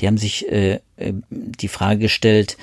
Die 0.00 0.06
haben 0.06 0.16
sich 0.16 0.50
äh, 0.50 0.80
äh 0.96 1.12
die 1.28 1.68
Frage 1.68 1.98
gestellt, 1.98 2.56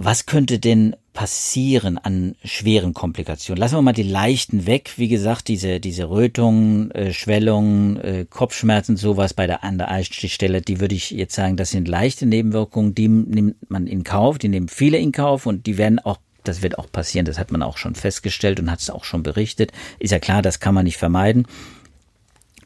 was 0.00 0.26
könnte 0.26 0.60
denn 0.60 0.94
passieren 1.12 1.98
an 1.98 2.36
schweren 2.44 2.94
Komplikationen? 2.94 3.58
Lassen 3.58 3.74
wir 3.74 3.82
mal 3.82 3.92
die 3.92 4.04
leichten 4.04 4.64
weg. 4.64 4.92
Wie 4.96 5.08
gesagt, 5.08 5.48
diese, 5.48 5.80
diese 5.80 6.08
Rötungen, 6.08 6.92
äh, 6.92 7.12
Schwellungen, 7.12 7.96
äh, 7.96 8.24
Kopfschmerzen, 8.30 8.96
sowas 8.96 9.34
bei 9.34 9.48
der, 9.48 9.64
an 9.64 9.76
der 9.76 9.88
Einstichstelle, 9.88 10.62
die 10.62 10.78
würde 10.78 10.94
ich 10.94 11.10
jetzt 11.10 11.34
sagen, 11.34 11.56
das 11.56 11.72
sind 11.72 11.88
leichte 11.88 12.26
Nebenwirkungen, 12.26 12.94
die 12.94 13.08
nimmt 13.08 13.68
man 13.68 13.88
in 13.88 14.04
Kauf, 14.04 14.38
die 14.38 14.48
nehmen 14.48 14.68
viele 14.68 14.98
in 14.98 15.10
Kauf 15.10 15.46
und 15.46 15.66
die 15.66 15.76
werden 15.78 15.98
auch 15.98 16.18
das 16.44 16.62
wird 16.62 16.78
auch 16.78 16.90
passieren, 16.90 17.26
das 17.26 17.38
hat 17.38 17.50
man 17.50 17.62
auch 17.62 17.76
schon 17.76 17.96
festgestellt 17.96 18.60
und 18.60 18.70
hat 18.70 18.78
es 18.78 18.88
auch 18.88 19.04
schon 19.04 19.24
berichtet. 19.24 19.72
Ist 19.98 20.12
ja 20.12 20.20
klar, 20.20 20.40
das 20.40 20.60
kann 20.60 20.74
man 20.74 20.84
nicht 20.84 20.96
vermeiden. 20.96 21.46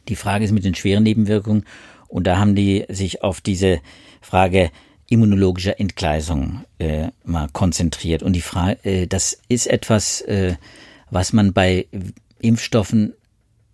Die 0.08 0.16
Frage 0.16 0.44
ist 0.44 0.52
mit 0.52 0.64
den 0.64 0.74
schweren 0.74 1.02
Nebenwirkungen 1.02 1.64
und 2.08 2.26
da 2.26 2.36
haben 2.36 2.54
die 2.54 2.84
sich 2.90 3.24
auf 3.24 3.40
diese 3.40 3.80
Frage 4.20 4.70
immunologischer 5.12 5.78
Entgleisung 5.78 6.64
äh, 6.78 7.08
mal 7.22 7.48
konzentriert. 7.52 8.22
Und 8.22 8.32
die 8.32 8.40
Frage, 8.40 8.78
äh, 8.84 9.06
das 9.06 9.38
ist 9.48 9.66
etwas, 9.66 10.22
äh, 10.22 10.54
was 11.10 11.34
man 11.34 11.52
bei 11.52 11.86
Impfstoffen 12.40 13.12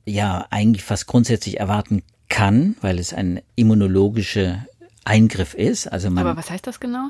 ja 0.04 0.46
eigentlich 0.50 0.82
fast 0.82 1.06
grundsätzlich 1.06 1.60
erwarten 1.60 2.02
kann, 2.28 2.76
weil 2.80 2.98
es 2.98 3.14
ein 3.14 3.40
immunologischer 3.54 4.66
Eingriff 5.04 5.54
ist. 5.54 5.86
Also 5.86 6.10
man, 6.10 6.26
Aber 6.26 6.36
was 6.36 6.50
heißt 6.50 6.66
das 6.66 6.80
genau? 6.80 7.08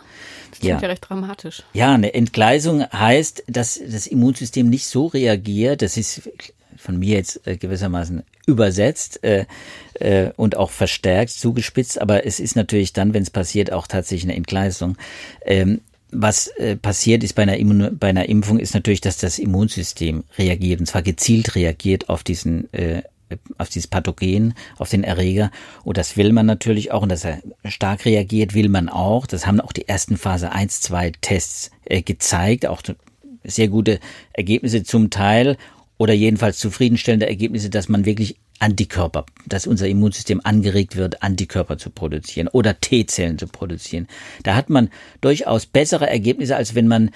Das 0.51 0.61
klingt 0.61 0.75
ja, 0.75 0.81
ja 0.83 0.89
recht 0.89 1.09
dramatisch. 1.09 1.63
Ja, 1.73 1.95
eine 1.95 2.13
Entgleisung 2.13 2.85
heißt, 2.93 3.45
dass 3.47 3.81
das 3.83 4.07
Immunsystem 4.07 4.69
nicht 4.69 4.87
so 4.87 5.07
reagiert. 5.07 5.81
Das 5.81 5.97
ist 5.97 6.29
von 6.79 6.99
mir 6.99 7.17
jetzt 7.17 7.47
äh, 7.47 7.57
gewissermaßen 7.57 8.23
übersetzt 8.47 9.23
äh, 9.25 9.47
äh, 9.95 10.31
und 10.37 10.57
auch 10.57 10.71
verstärkt, 10.71 11.31
zugespitzt, 11.31 12.01
aber 12.01 12.25
es 12.27 12.41
ist 12.41 12.57
natürlich 12.57 12.93
dann, 12.93 13.15
wenn 13.15 13.23
es 13.23 13.31
passiert, 13.31 13.73
auch 13.73 13.87
tatsächlich 13.87 14.25
eine 14.25 14.37
Entgleisung. 14.37 14.97
Ähm, 15.45 15.81
was 16.11 16.47
äh, 16.57 16.77
passiert 16.77 17.23
ist 17.23 17.35
bei 17.35 17.43
einer, 17.43 17.59
Immun 17.59 17.99
bei 17.99 18.09
einer 18.09 18.29
Impfung, 18.29 18.59
ist 18.59 18.75
natürlich, 18.75 19.03
dass 19.03 19.19
das 19.19 19.39
Immunsystem 19.39 20.25
reagiert, 20.39 20.81
und 20.81 20.87
zwar 20.87 21.03
gezielt 21.03 21.55
reagiert 21.55 22.09
auf 22.09 22.25
diesen 22.25 22.73
äh, 22.73 23.03
auf 23.59 23.69
dieses 23.69 23.89
Pathogen, 23.89 24.55
auf 24.79 24.89
den 24.89 25.05
Erreger. 25.05 25.51
Und 25.85 25.99
das 25.99 26.17
will 26.17 26.33
man 26.33 26.47
natürlich 26.47 26.93
auch. 26.93 27.03
Und 27.03 27.11
dass 27.11 27.25
er 27.25 27.41
stark 27.67 28.07
reagiert, 28.07 28.55
will 28.55 28.71
man 28.71 28.89
auch. 28.89 29.27
Das 29.27 29.47
haben 29.47 29.61
auch 29.61 29.73
die 29.73 29.87
ersten 29.87 30.17
Phase 30.17 30.53
1, 30.53 30.81
2 30.81 31.13
Tests 31.21 31.71
äh, 31.85 32.01
gezeigt. 32.01 32.67
Auch 32.67 32.83
sehr 33.45 33.69
gute 33.69 34.01
Ergebnisse 34.33 34.83
zum 34.83 35.11
Teil 35.11 35.57
oder 35.99 36.15
jedenfalls 36.15 36.59
zufriedenstellende 36.59 37.29
Ergebnisse, 37.29 37.71
dass 37.71 37.89
man 37.89 38.05
wirklich 38.05 38.37
Antikörper, 38.61 39.27
dass 39.47 39.67
unser 39.67 39.89
Immunsystem 39.89 40.41
angeregt 40.43 40.97
wird, 40.97 41.23
Antikörper 41.23 41.79
zu 41.79 41.91
produzieren 41.91 42.49
oder 42.49 42.81
T-Zellen 42.81 43.39
zu 43.39 43.47
produzieren. 43.47 44.09
Da 44.43 44.55
hat 44.55 44.71
man 44.71 44.91
durchaus 45.21 45.67
bessere 45.67 46.09
Ergebnisse, 46.09 46.57
als 46.57 46.75
wenn 46.75 46.89
man 46.89 47.11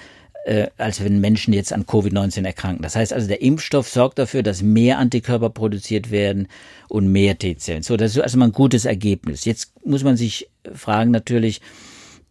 äh, 0.45 0.67
als 0.77 1.03
wenn 1.03 1.21
Menschen 1.21 1.53
jetzt 1.53 1.71
an 1.71 1.85
Covid-19 1.85 2.45
erkranken. 2.45 2.83
Das 2.83 2.95
heißt 2.95 3.13
also, 3.13 3.27
der 3.27 3.41
Impfstoff 3.41 3.87
sorgt 3.87 4.19
dafür, 4.19 4.43
dass 4.43 4.61
mehr 4.61 4.97
Antikörper 4.99 5.49
produziert 5.49 6.11
werden 6.11 6.47
und 6.89 7.07
mehr 7.07 7.37
T-Zellen. 7.37 7.83
So, 7.83 7.95
das 7.95 8.11
ist 8.11 8.21
also 8.21 8.37
mal 8.37 8.47
ein 8.47 8.51
gutes 8.51 8.83
Ergebnis. 8.83 9.45
Jetzt 9.45 9.71
muss 9.85 10.03
man 10.03 10.17
sich 10.17 10.49
fragen 10.73 11.11
natürlich, 11.11 11.61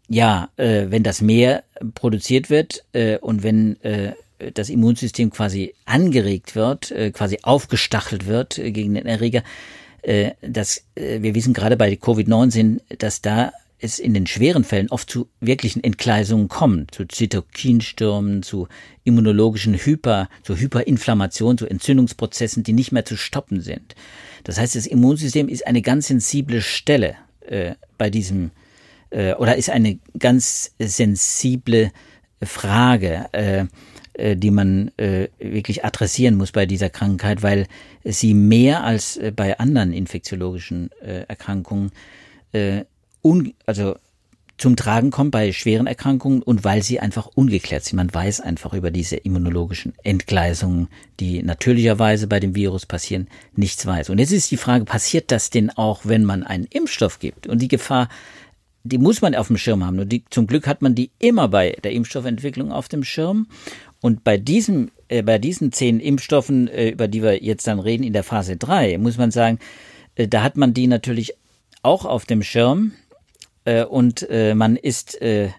ja, 0.08 0.50
äh, 0.56 0.86
wenn 0.88 1.02
das 1.02 1.22
mehr 1.22 1.64
produziert 1.94 2.50
wird 2.50 2.84
äh, 2.92 3.16
und 3.16 3.42
wenn 3.42 3.80
äh, 3.82 4.12
das 4.50 4.68
Immunsystem 4.68 5.30
quasi 5.30 5.74
angeregt 5.84 6.54
wird, 6.54 6.90
äh, 6.90 7.10
quasi 7.10 7.38
aufgestachelt 7.42 8.26
wird 8.26 8.58
äh, 8.58 8.72
gegen 8.72 8.94
den 8.94 9.06
Erreger, 9.06 9.42
äh, 10.02 10.32
dass 10.42 10.84
wir 10.94 11.34
wissen 11.34 11.54
gerade 11.54 11.76
bei 11.76 11.92
Covid-19, 11.92 12.80
dass 12.98 13.22
da 13.22 13.52
es 13.78 13.98
in 13.98 14.14
den 14.14 14.26
schweren 14.26 14.64
Fällen 14.64 14.90
oft 14.90 15.10
zu 15.10 15.28
wirklichen 15.40 15.82
Entgleisungen 15.82 16.48
kommt, 16.48 16.94
zu 16.94 17.04
Zytokinstürmen, 17.04 18.42
zu 18.42 18.68
immunologischen 19.04 19.74
Hyper, 19.74 20.28
zu 20.42 20.56
Hyperinflammation, 20.56 21.58
zu 21.58 21.66
Entzündungsprozessen, 21.66 22.62
die 22.62 22.72
nicht 22.72 22.92
mehr 22.92 23.04
zu 23.04 23.16
stoppen 23.16 23.60
sind. 23.60 23.96
Das 24.44 24.58
heißt, 24.58 24.76
das 24.76 24.86
Immunsystem 24.86 25.48
ist 25.48 25.66
eine 25.66 25.82
ganz 25.82 26.06
sensible 26.08 26.62
Stelle 26.62 27.16
äh, 27.40 27.74
bei 27.98 28.08
diesem 28.08 28.52
äh, 29.10 29.34
oder 29.34 29.56
ist 29.56 29.70
eine 29.70 29.98
ganz 30.18 30.72
sensible 30.78 31.90
Frage. 32.40 33.26
Äh, 33.32 33.66
die 34.18 34.50
man 34.50 34.90
äh, 34.98 35.28
wirklich 35.38 35.84
adressieren 35.84 36.36
muss 36.36 36.52
bei 36.52 36.66
dieser 36.66 36.90
Krankheit, 36.90 37.42
weil 37.42 37.66
sie 38.04 38.34
mehr 38.34 38.84
als 38.84 39.16
äh, 39.16 39.32
bei 39.34 39.58
anderen 39.58 39.92
infektiologischen 39.92 40.90
äh, 41.00 41.24
Erkrankungen 41.28 41.92
äh, 42.52 42.84
un, 43.22 43.54
also 43.66 43.96
zum 44.58 44.76
Tragen 44.76 45.10
kommt 45.10 45.32
bei 45.32 45.52
schweren 45.52 45.86
Erkrankungen 45.86 46.42
und 46.42 46.62
weil 46.62 46.82
sie 46.82 47.00
einfach 47.00 47.26
ungeklärt 47.26 47.84
sind. 47.84 47.96
Man 47.96 48.12
weiß 48.12 48.40
einfach 48.40 48.74
über 48.74 48.90
diese 48.90 49.16
immunologischen 49.16 49.94
Entgleisungen, 50.04 50.88
die 51.18 51.42
natürlicherweise 51.42 52.28
bei 52.28 52.38
dem 52.38 52.54
Virus 52.54 52.86
passieren, 52.86 53.28
nichts 53.56 53.84
weiß. 53.84 54.10
Und 54.10 54.18
jetzt 54.18 54.30
ist 54.30 54.50
die 54.50 54.56
Frage, 54.56 54.84
passiert 54.84 55.32
das 55.32 55.50
denn 55.50 55.70
auch, 55.70 56.02
wenn 56.04 56.24
man 56.24 56.44
einen 56.44 56.66
Impfstoff 56.66 57.18
gibt? 57.18 57.46
Und 57.48 57.60
die 57.60 57.68
Gefahr 57.68 58.08
die 58.84 58.98
muss 58.98 59.22
man 59.22 59.34
auf 59.34 59.46
dem 59.46 59.58
Schirm 59.58 59.84
haben. 59.84 59.98
Und 59.98 60.08
die, 60.08 60.24
zum 60.30 60.46
Glück 60.46 60.66
hat 60.66 60.82
man 60.82 60.94
die 60.94 61.10
immer 61.18 61.48
bei 61.48 61.76
der 61.84 61.92
Impfstoffentwicklung 61.92 62.72
auf 62.72 62.88
dem 62.88 63.04
Schirm. 63.04 63.46
Und 64.02 64.24
bei 64.24 64.36
diesem 64.36 64.90
äh, 65.12 65.22
bei 65.22 65.38
diesen 65.38 65.72
zehn 65.72 66.00
Impfstoffen, 66.00 66.68
äh, 66.68 66.88
über 66.88 67.06
die 67.06 67.22
wir 67.22 67.42
jetzt 67.42 67.66
dann 67.66 67.80
reden, 67.80 68.02
in 68.02 68.14
der 68.14 68.24
Phase 68.24 68.56
3, 68.56 68.96
muss 68.96 69.18
man 69.18 69.30
sagen, 69.30 69.58
äh, 70.14 70.26
da 70.26 70.42
hat 70.42 70.56
man 70.56 70.72
die 70.72 70.86
natürlich 70.86 71.34
auch 71.82 72.06
auf 72.06 72.24
dem 72.24 72.42
Schirm 72.42 72.92
äh, 73.66 73.84
und 73.84 74.26
äh, 74.30 74.54
man 74.54 74.76
ist, 74.76 75.20
äh, 75.20 75.50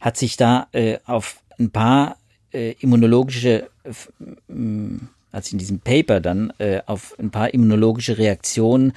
hat 0.00 0.16
sich 0.18 0.36
da 0.36 0.68
auf 1.06 1.40
ein 1.58 1.70
paar 1.70 2.18
immunologische, 2.52 3.70
also 3.86 5.52
in 5.52 5.58
diesem 5.58 5.80
Paper 5.80 6.20
dann, 6.20 6.52
auf 6.84 7.18
ein 7.18 7.30
paar 7.30 7.54
immunologische 7.54 8.18
Reaktionen 8.18 8.92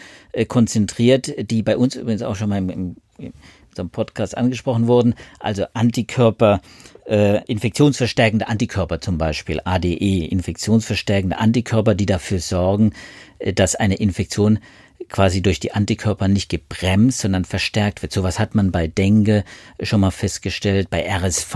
konzentriert, 0.50 1.34
die 1.50 1.64
bei 1.64 1.78
uns 1.78 1.96
übrigens 1.96 2.22
auch 2.22 2.36
schon 2.36 2.50
mal 2.50 2.58
im, 2.58 2.70
im, 2.70 2.96
in 3.18 3.34
unserem 3.70 3.90
Podcast 3.92 4.36
angesprochen 4.36 4.88
wurden, 4.88 5.16
also 5.40 5.64
Antikörper, 5.74 6.60
äh, 7.10 7.44
infektionsverstärkende 7.46 8.48
Antikörper 8.48 9.02
zum 9.02 9.18
Beispiel, 9.18 9.60
ADE, 9.64 10.26
infektionsverstärkende 10.26 11.38
Antikörper, 11.38 11.96
die 11.96 12.06
dafür 12.06 12.40
sorgen, 12.40 12.94
äh, 13.40 13.54
dass 13.54 13.76
eine 13.76 13.96
Infektion 13.96 14.60
quasi 15.08 15.42
durch 15.42 15.60
die 15.60 15.72
Antikörper 15.72 16.28
nicht 16.28 16.50
gebremst, 16.50 17.20
sondern 17.20 17.46
verstärkt 17.46 18.02
wird. 18.02 18.12
Sowas 18.12 18.38
hat 18.40 18.56
man 18.56 18.72
bei 18.72 18.88
Dengue 18.88 19.44
schon 19.82 20.02
mal 20.02 20.12
festgestellt, 20.12 20.90
bei 20.90 21.08
RSV 21.08 21.56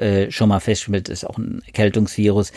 äh, 0.00 0.30
schon 0.30 0.48
mal 0.48 0.60
festgestellt, 0.60 1.08
ist 1.08 1.24
auch 1.24 1.38
ein 1.38 1.62
Erkältungsvirus. 1.66 2.52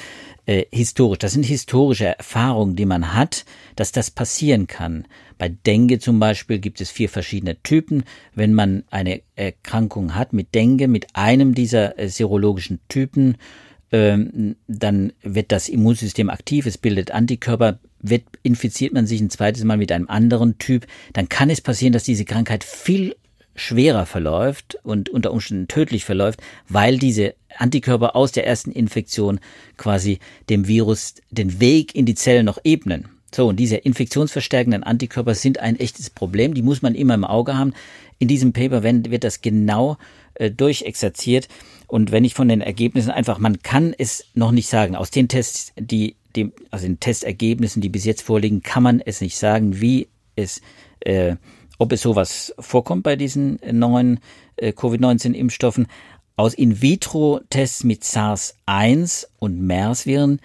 Äh, 0.45 0.65
historisch, 0.71 1.19
das 1.19 1.33
sind 1.33 1.45
historische 1.45 2.17
Erfahrungen, 2.17 2.75
die 2.75 2.86
man 2.86 3.13
hat, 3.13 3.45
dass 3.75 3.91
das 3.91 4.12
passieren 4.12 4.67
kann. 4.67 5.05
Bei 5.38 5.49
Dengue 5.49 5.99
zum 5.99 6.19
Beispiel 6.19 6.59
gibt 6.59 6.81
es 6.81 6.89
vier 6.89 7.09
verschiedene 7.09 7.62
Typen. 7.63 8.03
Wenn 8.33 8.53
man 8.53 8.83
eine 8.89 9.21
Erkrankung 9.36 10.15
hat 10.15 10.33
mit 10.33 10.53
Dengue, 10.53 10.88
mit 10.88 11.15
einem 11.15 11.53
dieser 11.53 11.97
äh, 11.99 12.09
serologischen 12.09 12.79
Typen, 12.89 13.38
ähm, 13.91 14.55
dann 14.67 15.13
wird 15.21 15.51
das 15.51 15.69
Immunsystem 15.69 16.29
aktiv, 16.29 16.65
es 16.65 16.77
bildet 16.77 17.12
Antikörper, 17.12 17.79
wird, 18.03 18.23
infiziert 18.43 18.93
man 18.93 19.07
sich 19.07 19.19
ein 19.19 19.31
zweites 19.31 19.63
Mal 19.63 19.77
mit 19.77 19.91
einem 19.91 20.07
anderen 20.07 20.59
Typ, 20.59 20.85
dann 21.13 21.29
kann 21.29 21.49
es 21.49 21.61
passieren, 21.61 21.93
dass 21.93 22.03
diese 22.03 22.25
Krankheit 22.25 22.63
viel 22.63 23.15
schwerer 23.55 24.05
verläuft 24.05 24.77
und 24.83 25.09
unter 25.09 25.31
Umständen 25.31 25.67
tödlich 25.67 26.05
verläuft, 26.05 26.41
weil 26.69 26.97
diese 26.97 27.35
Antikörper 27.57 28.15
aus 28.15 28.31
der 28.31 28.45
ersten 28.45 28.71
Infektion 28.71 29.39
quasi 29.77 30.19
dem 30.49 30.67
Virus 30.67 31.15
den 31.31 31.59
Weg 31.59 31.95
in 31.95 32.05
die 32.05 32.15
Zellen 32.15 32.45
noch 32.45 32.59
ebnen. 32.63 33.09
So, 33.33 33.47
und 33.47 33.57
diese 33.57 33.77
infektionsverstärkenden 33.77 34.83
Antikörper 34.83 35.33
sind 35.33 35.59
ein 35.59 35.79
echtes 35.79 36.09
Problem, 36.09 36.53
die 36.53 36.61
muss 36.61 36.81
man 36.81 36.93
immer 36.93 37.15
im 37.15 37.23
Auge 37.23 37.57
haben. 37.57 37.73
In 38.19 38.27
diesem 38.27 38.53
Paper 38.53 38.83
wird 38.83 39.23
das 39.23 39.41
genau 39.41 39.97
äh, 40.35 40.51
durchexerziert. 40.51 41.47
Und 41.87 42.11
wenn 42.11 42.25
ich 42.25 42.33
von 42.33 42.47
den 42.47 42.61
Ergebnissen 42.61 43.11
einfach, 43.11 43.39
man 43.39 43.61
kann 43.61 43.93
es 43.97 44.25
noch 44.33 44.51
nicht 44.51 44.67
sagen, 44.67 44.95
aus 44.95 45.11
den 45.11 45.27
Tests, 45.27 45.73
die 45.77 46.15
dem, 46.35 46.53
also 46.71 46.85
den 46.85 46.99
Testergebnissen, 46.99 47.81
die 47.81 47.89
bis 47.89 48.05
jetzt 48.05 48.21
vorliegen, 48.21 48.63
kann 48.63 48.83
man 48.83 48.99
es 48.99 49.21
nicht 49.21 49.37
sagen, 49.37 49.79
wie 49.81 50.07
es, 50.35 50.61
äh, 51.01 51.35
ob 51.77 51.91
es 51.91 52.01
sowas 52.01 52.53
vorkommt 52.59 53.03
bei 53.03 53.15
diesen 53.15 53.59
neuen 53.71 54.19
äh, 54.57 54.71
Covid-19-Impfstoffen. 54.71 55.87
Aus 56.35 56.53
In-vitro-Tests 56.55 57.83
mit 57.83 58.03
SARS-1 58.03 59.27
und 59.37 59.61
MERS-Viren, 59.61 60.39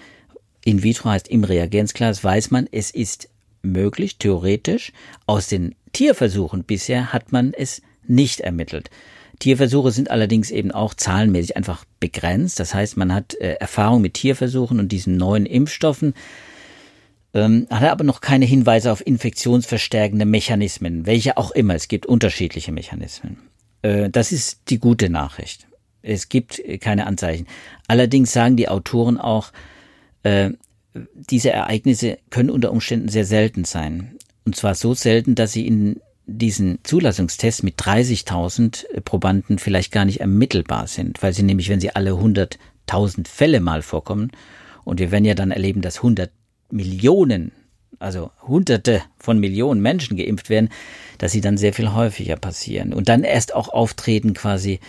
in 0.65 0.83
vitro 0.83 1.09
heißt 1.09 1.29
im 1.29 1.45
Reagenzglas, 1.45 2.23
weiß 2.23 2.51
man, 2.51 2.69
es 2.71 2.91
ist 2.91 3.31
möglich, 3.63 4.19
theoretisch. 4.19 4.93
Aus 5.25 5.49
den 5.49 5.75
Tierversuchen 5.93 6.65
bisher 6.65 7.13
hat 7.13 7.33
man 7.33 7.55
es 7.55 7.81
nicht 8.07 8.41
ermittelt. 8.41 8.91
Tierversuche 9.39 9.91
sind 9.91 10.11
allerdings 10.11 10.51
eben 10.51 10.73
auch 10.73 10.95
zahlenmäßig 10.95 11.57
einfach 11.57 11.85
begrenzt. 12.01 12.61
Das 12.61 12.75
heißt, 12.75 12.97
man 12.97 13.15
hat 13.15 13.35
äh, 13.35 13.55
Erfahrung 13.55 14.03
mit 14.03 14.15
Tierversuchen 14.15 14.81
und 14.81 14.91
diesen 14.91 15.17
neuen 15.17 15.47
Impfstoffen, 15.47 16.15
ähm, 17.35 17.67
hat 17.71 17.91
aber 17.91 18.05
noch 18.05 18.21
keine 18.21 18.47
Hinweise 18.47 18.91
auf 18.91 19.07
infektionsverstärkende 19.07 20.25
Mechanismen, 20.25 21.07
welche 21.07 21.37
auch 21.37 21.51
immer. 21.51 21.75
Es 21.75 21.89
gibt 21.89 22.07
unterschiedliche 22.07 22.73
Mechanismen. 22.73 23.39
Äh, 23.83 24.11
das 24.11 24.33
ist 24.33 24.63
die 24.69 24.79
gute 24.79 25.11
Nachricht. 25.11 25.67
Es 26.03 26.29
gibt 26.29 26.59
äh, 26.59 26.79
keine 26.79 27.07
Anzeichen. 27.07 27.47
Allerdings 27.87 28.33
sagen 28.33 28.57
die 28.57 28.69
Autoren 28.69 29.19
auch, 29.19 29.53
äh, 30.23 30.51
diese 31.15 31.51
Ereignisse 31.51 32.19
können 32.31 32.51
unter 32.51 32.73
Umständen 32.73 33.09
sehr 33.09 33.25
selten 33.25 33.65
sein. 33.65 34.17
Und 34.45 34.57
zwar 34.57 34.75
so 34.75 34.95
selten, 34.95 35.35
dass 35.35 35.53
sie 35.53 35.67
in 35.67 36.01
diesen 36.29 36.79
Zulassungstest 36.85 37.65
mit 37.65 37.81
30.000 37.81 38.87
äh, 38.87 39.01
Probanden 39.01 39.59
vielleicht 39.59 39.93
gar 39.93 40.05
nicht 40.05 40.21
ermittelbar 40.21 40.87
sind, 40.87 41.23
weil 41.23 41.33
sie 41.33 41.43
nämlich, 41.43 41.69
wenn 41.71 41.81
sie 41.81 41.97
alle 41.97 42.13
100.000 42.13 43.27
Fälle 43.27 43.61
mal 43.61 43.83
vorkommen, 43.83 44.31
und 44.85 45.01
wir 45.01 45.11
werden 45.11 45.25
ja 45.25 45.35
dann 45.35 45.51
erleben, 45.51 45.83
dass 45.83 45.99
100 45.99 46.31
Millionen, 46.71 47.53
also 47.99 48.31
Hunderte 48.47 49.03
von 49.19 49.39
Millionen 49.39 49.83
Menschen 49.83 50.17
geimpft 50.17 50.49
werden, 50.49 50.71
dass 51.19 51.33
sie 51.33 51.41
dann 51.41 51.59
sehr 51.59 51.75
viel 51.75 51.93
häufiger 51.93 52.37
passieren 52.37 52.95
und 52.95 53.09
dann 53.09 53.25
erst 53.25 53.55
auch 53.55 53.69
auftreten 53.69 54.35
quasi, 54.35 54.81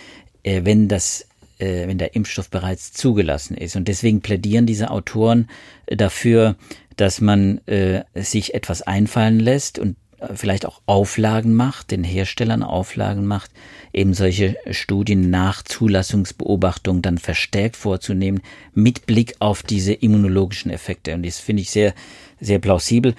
äh, 0.42 0.62
wenn 0.64 0.88
das 0.88 1.26
äh, 1.58 1.86
wenn 1.86 1.98
der 1.98 2.14
Impfstoff 2.14 2.48
bereits 2.48 2.92
zugelassen 2.92 3.56
ist. 3.56 3.76
Und 3.76 3.88
deswegen 3.88 4.22
plädieren 4.22 4.66
diese 4.66 4.90
Autoren 4.90 5.48
dafür, 5.86 6.56
dass 6.96 7.20
man 7.20 7.58
äh, 7.66 8.04
sich 8.14 8.54
etwas 8.54 8.82
einfallen 8.82 9.40
lässt 9.40 9.78
und 9.78 9.96
vielleicht 10.34 10.66
auch 10.66 10.80
Auflagen 10.86 11.54
macht, 11.54 11.90
den 11.90 12.04
Herstellern 12.04 12.62
Auflagen 12.62 13.26
macht, 13.26 13.50
eben 13.92 14.14
solche 14.14 14.56
Studien 14.70 15.30
nach 15.30 15.62
Zulassungsbeobachtung 15.62 17.02
dann 17.02 17.18
verstärkt 17.18 17.76
vorzunehmen, 17.76 18.42
mit 18.74 19.06
Blick 19.06 19.34
auf 19.38 19.62
diese 19.62 19.92
immunologischen 19.92 20.70
Effekte. 20.70 21.14
Und 21.14 21.24
das 21.24 21.38
finde 21.38 21.62
ich 21.62 21.70
sehr, 21.70 21.94
sehr 22.40 22.58
plausibel. 22.58 23.14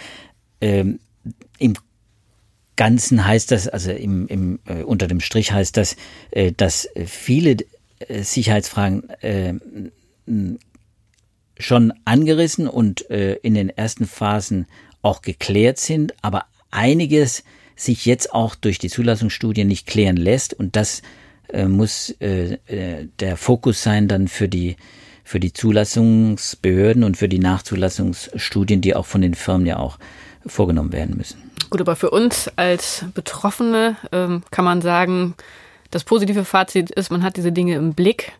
Ähm, 0.61 0.99
Im 1.57 1.75
Ganzen 2.75 3.25
heißt 3.25 3.51
das, 3.51 3.67
also 3.67 3.91
im, 3.91 4.27
im, 4.27 4.59
äh, 4.65 4.83
unter 4.83 5.07
dem 5.07 5.19
Strich 5.19 5.51
heißt 5.51 5.77
das, 5.77 5.95
äh, 6.31 6.51
dass 6.51 6.89
viele 7.05 7.57
äh, 7.99 8.23
Sicherheitsfragen 8.23 9.09
äh, 9.21 9.53
schon 11.59 11.93
angerissen 12.05 12.67
und 12.67 13.09
äh, 13.09 13.33
in 13.35 13.53
den 13.53 13.69
ersten 13.69 14.07
Phasen 14.07 14.67
auch 15.01 15.21
geklärt 15.21 15.79
sind, 15.79 16.13
aber 16.21 16.45
einiges 16.71 17.43
sich 17.75 18.05
jetzt 18.05 18.33
auch 18.33 18.55
durch 18.55 18.79
die 18.79 18.89
Zulassungsstudien 18.89 19.67
nicht 19.67 19.87
klären 19.87 20.17
lässt 20.17 20.53
und 20.53 20.75
das 20.75 21.01
äh, 21.49 21.65
muss 21.65 22.15
äh, 22.19 22.57
äh, 22.67 23.07
der 23.19 23.37
Fokus 23.37 23.83
sein 23.83 24.07
dann 24.07 24.27
für 24.27 24.47
die 24.47 24.75
für 25.23 25.39
die 25.39 25.53
Zulassungsbehörden 25.53 27.03
und 27.03 27.15
für 27.15 27.29
die 27.29 27.39
Nachzulassungsstudien, 27.39 28.81
die 28.81 28.95
auch 28.95 29.05
von 29.05 29.21
den 29.21 29.33
Firmen 29.33 29.65
ja 29.65 29.77
auch 29.77 29.97
vorgenommen 30.45 30.91
werden 30.91 31.15
müssen. 31.15 31.41
Gut, 31.69 31.79
aber 31.79 31.95
für 31.95 32.09
uns 32.09 32.49
als 32.57 33.05
Betroffene 33.13 33.95
ähm, 34.11 34.43
kann 34.51 34.65
man 34.65 34.81
sagen, 34.81 35.35
das 35.89 36.03
positive 36.03 36.43
Fazit 36.43 36.89
ist, 36.91 37.11
man 37.11 37.23
hat 37.23 37.37
diese 37.37 37.51
Dinge 37.51 37.75
im 37.75 37.93
Blick 37.93 38.33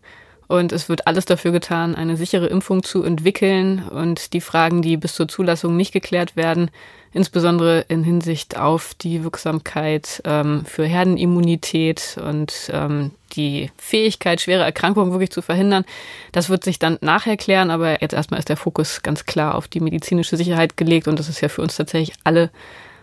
und 0.52 0.74
es 0.74 0.90
wird 0.90 1.08
alles 1.08 1.26
dafür 1.26 1.52
getan, 1.52 1.96
eine 1.96 2.18
sichere 2.18 2.48
Impfung 2.48 2.84
zu 2.84 3.04
entwickeln 3.04 3.88
und 3.88 4.34
die 4.34 4.42
Fragen, 4.42 4.82
die 4.82 4.98
bis 4.98 5.16
zur 5.16 5.30
Zulassung 5.30 5.78
nicht 5.78 5.94
geklärt 5.94 6.36
werden, 6.36 6.70
insbesondere 7.14 7.86
in 7.88 8.04
Hinsicht 8.04 8.58
auf 8.58 8.94
die 8.94 9.24
Wirksamkeit 9.24 10.22
ähm, 10.26 10.66
für 10.66 10.86
Herdenimmunität 10.86 12.18
und 12.22 12.70
ähm, 12.74 13.12
die 13.34 13.72
Fähigkeit, 13.78 14.42
schwere 14.42 14.64
Erkrankungen 14.64 15.12
wirklich 15.12 15.32
zu 15.32 15.42
verhindern. 15.42 15.86
Das 16.34 16.50
wird 16.50 16.66
sich 16.66 16.80
dann 16.80 16.98
nachher 17.00 17.38
klären, 17.38 17.72
aber 17.72 18.02
jetzt 18.02 18.14
erstmal 18.14 18.40
ist 18.40 18.50
der 18.50 18.58
Fokus 18.58 19.04
ganz 19.04 19.26
klar 19.26 19.56
auf 19.56 19.70
die 19.70 19.80
medizinische 19.80 20.36
Sicherheit 20.36 20.76
gelegt 20.76 21.08
und 21.08 21.18
das 21.18 21.30
ist 21.30 21.40
ja 21.40 21.48
für 21.48 21.62
uns 21.62 21.78
tatsächlich 21.78 22.14
alle 22.26 22.50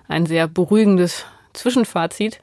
ein 0.06 0.26
sehr 0.26 0.48
beruhigendes 0.48 1.24
Zwischenfazit 1.54 2.40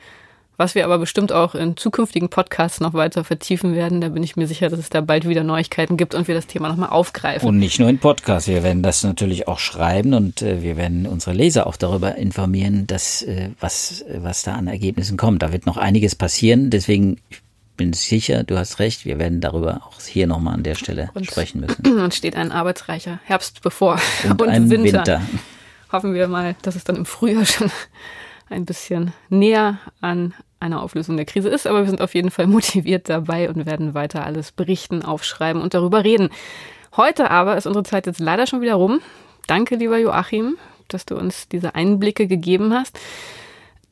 was 0.57 0.75
wir 0.75 0.85
aber 0.85 0.97
bestimmt 0.97 1.31
auch 1.31 1.55
in 1.55 1.77
zukünftigen 1.77 2.29
Podcasts 2.29 2.79
noch 2.79 2.93
weiter 2.93 3.23
vertiefen 3.23 3.75
werden. 3.75 4.01
Da 4.01 4.09
bin 4.09 4.23
ich 4.23 4.35
mir 4.35 4.47
sicher, 4.47 4.69
dass 4.69 4.79
es 4.79 4.89
da 4.89 5.01
bald 5.01 5.27
wieder 5.27 5.43
Neuigkeiten 5.43 5.97
gibt 5.97 6.15
und 6.15 6.27
wir 6.27 6.35
das 6.35 6.47
Thema 6.47 6.69
nochmal 6.69 6.89
aufgreifen. 6.89 7.47
Und 7.47 7.59
nicht 7.59 7.79
nur 7.79 7.89
in 7.89 7.99
Podcasts, 7.99 8.47
wir 8.47 8.63
werden 8.63 8.83
das 8.83 9.03
natürlich 9.03 9.47
auch 9.47 9.59
schreiben 9.59 10.13
und 10.13 10.41
äh, 10.41 10.61
wir 10.61 10.77
werden 10.77 11.05
unsere 11.05 11.35
Leser 11.35 11.67
auch 11.67 11.75
darüber 11.75 12.15
informieren, 12.15 12.87
dass 12.87 13.21
äh, 13.21 13.49
was, 13.59 14.05
was 14.15 14.43
da 14.43 14.53
an 14.53 14.67
Ergebnissen 14.67 15.17
kommt. 15.17 15.41
Da 15.41 15.51
wird 15.51 15.65
noch 15.65 15.77
einiges 15.77 16.15
passieren, 16.15 16.69
deswegen 16.69 17.17
ich 17.29 17.41
bin 17.77 17.93
sicher, 17.93 18.43
du 18.43 18.57
hast 18.57 18.79
recht, 18.79 19.05
wir 19.05 19.19
werden 19.19 19.41
darüber 19.41 19.81
auch 19.85 19.99
hier 20.01 20.27
nochmal 20.27 20.53
an 20.53 20.63
der 20.63 20.75
Stelle 20.75 21.09
und, 21.13 21.25
sprechen 21.25 21.61
müssen. 21.61 21.99
Uns 21.99 22.15
steht 22.15 22.35
ein 22.35 22.51
arbeitsreicher 22.51 23.19
Herbst 23.25 23.61
bevor 23.61 23.99
und, 24.23 24.41
und 24.41 24.49
ein 24.49 24.69
Winter. 24.69 24.99
Winter. 24.99 25.21
Hoffen 25.91 26.13
wir 26.13 26.27
mal, 26.27 26.55
dass 26.61 26.75
es 26.75 26.83
dann 26.83 26.95
im 26.95 27.05
Frühjahr 27.05 27.45
schon 27.45 27.69
ein 28.49 28.65
bisschen 28.65 29.13
näher 29.29 29.79
an 30.01 30.33
einer 30.59 30.81
Auflösung 30.81 31.17
der 31.17 31.25
Krise 31.25 31.49
ist, 31.49 31.67
aber 31.67 31.81
wir 31.81 31.89
sind 31.89 32.01
auf 32.01 32.15
jeden 32.15 32.31
Fall 32.31 32.47
motiviert 32.47 33.09
dabei 33.09 33.49
und 33.49 33.65
werden 33.65 33.93
weiter 33.93 34.25
alles 34.25 34.51
berichten, 34.51 35.03
aufschreiben 35.03 35.61
und 35.61 35.73
darüber 35.73 36.03
reden. 36.03 36.29
Heute 36.97 37.29
aber 37.31 37.57
ist 37.57 37.67
unsere 37.67 37.83
Zeit 37.83 38.05
jetzt 38.05 38.19
leider 38.19 38.47
schon 38.47 38.61
wieder 38.61 38.75
rum. 38.75 39.01
Danke, 39.47 39.75
lieber 39.75 39.97
Joachim, 39.97 40.57
dass 40.87 41.05
du 41.05 41.15
uns 41.15 41.47
diese 41.49 41.75
Einblicke 41.75 42.27
gegeben 42.27 42.73
hast. 42.73 42.99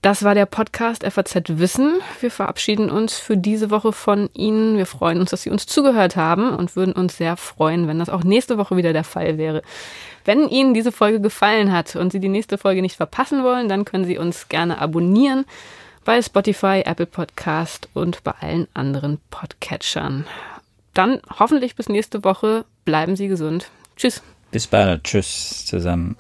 Das 0.04 0.26
war 0.26 0.36
der 0.36 0.46
Podcast 0.46 1.06
FAZ 1.06 1.44
Wissen. 1.48 2.02
Wir 2.20 2.30
verabschieden 2.30 2.90
uns 2.90 3.18
für 3.18 3.38
diese 3.38 3.72
Woche 3.72 3.94
von 3.94 4.30
Ihnen. 4.34 4.76
Wir 4.76 4.86
freuen 4.86 5.22
uns, 5.22 5.30
dass 5.30 5.44
Sie 5.44 5.50
uns 5.50 5.66
zugehört 5.66 6.18
haben 6.18 6.50
und 6.50 6.76
würden 6.76 6.92
uns 6.92 7.16
sehr 7.16 7.38
freuen, 7.38 7.88
wenn 7.88 8.00
das 8.00 8.10
auch 8.10 8.26
nächste 8.26 8.58
Woche 8.58 8.76
wieder 8.76 8.92
der 8.92 9.06
Fall 9.06 9.38
wäre. 9.38 9.62
Wenn 10.26 10.50
Ihnen 10.50 10.74
diese 10.74 10.92
Folge 10.92 11.22
gefallen 11.22 11.72
hat 11.72 11.96
und 11.96 12.12
Sie 12.12 12.20
die 12.20 12.28
nächste 12.28 12.58
Folge 12.58 12.82
nicht 12.82 12.98
verpassen 12.98 13.46
wollen, 13.46 13.70
dann 13.70 13.86
können 13.86 14.04
Sie 14.04 14.18
uns 14.18 14.50
gerne 14.50 14.80
abonnieren 14.82 15.46
bei 16.04 16.22
Spotify, 16.22 16.82
Apple 16.86 17.06
Podcast 17.06 17.88
und 17.94 18.26
bei 18.26 18.34
allen 18.42 18.68
anderen 18.74 19.22
Podcatchern. 19.30 20.28
Dann 20.94 21.22
hoffentlich 21.40 21.78
bis 21.78 21.88
nächste 21.88 22.26
Woche. 22.26 22.66
Bleiben 22.84 23.16
Sie 23.16 23.30
gesund. 23.30 23.72
Tschüss. 23.96 24.22
Bis 24.52 24.68
bald. 24.68 25.06
Tschüss 25.06 25.66
zusammen. 25.66 26.18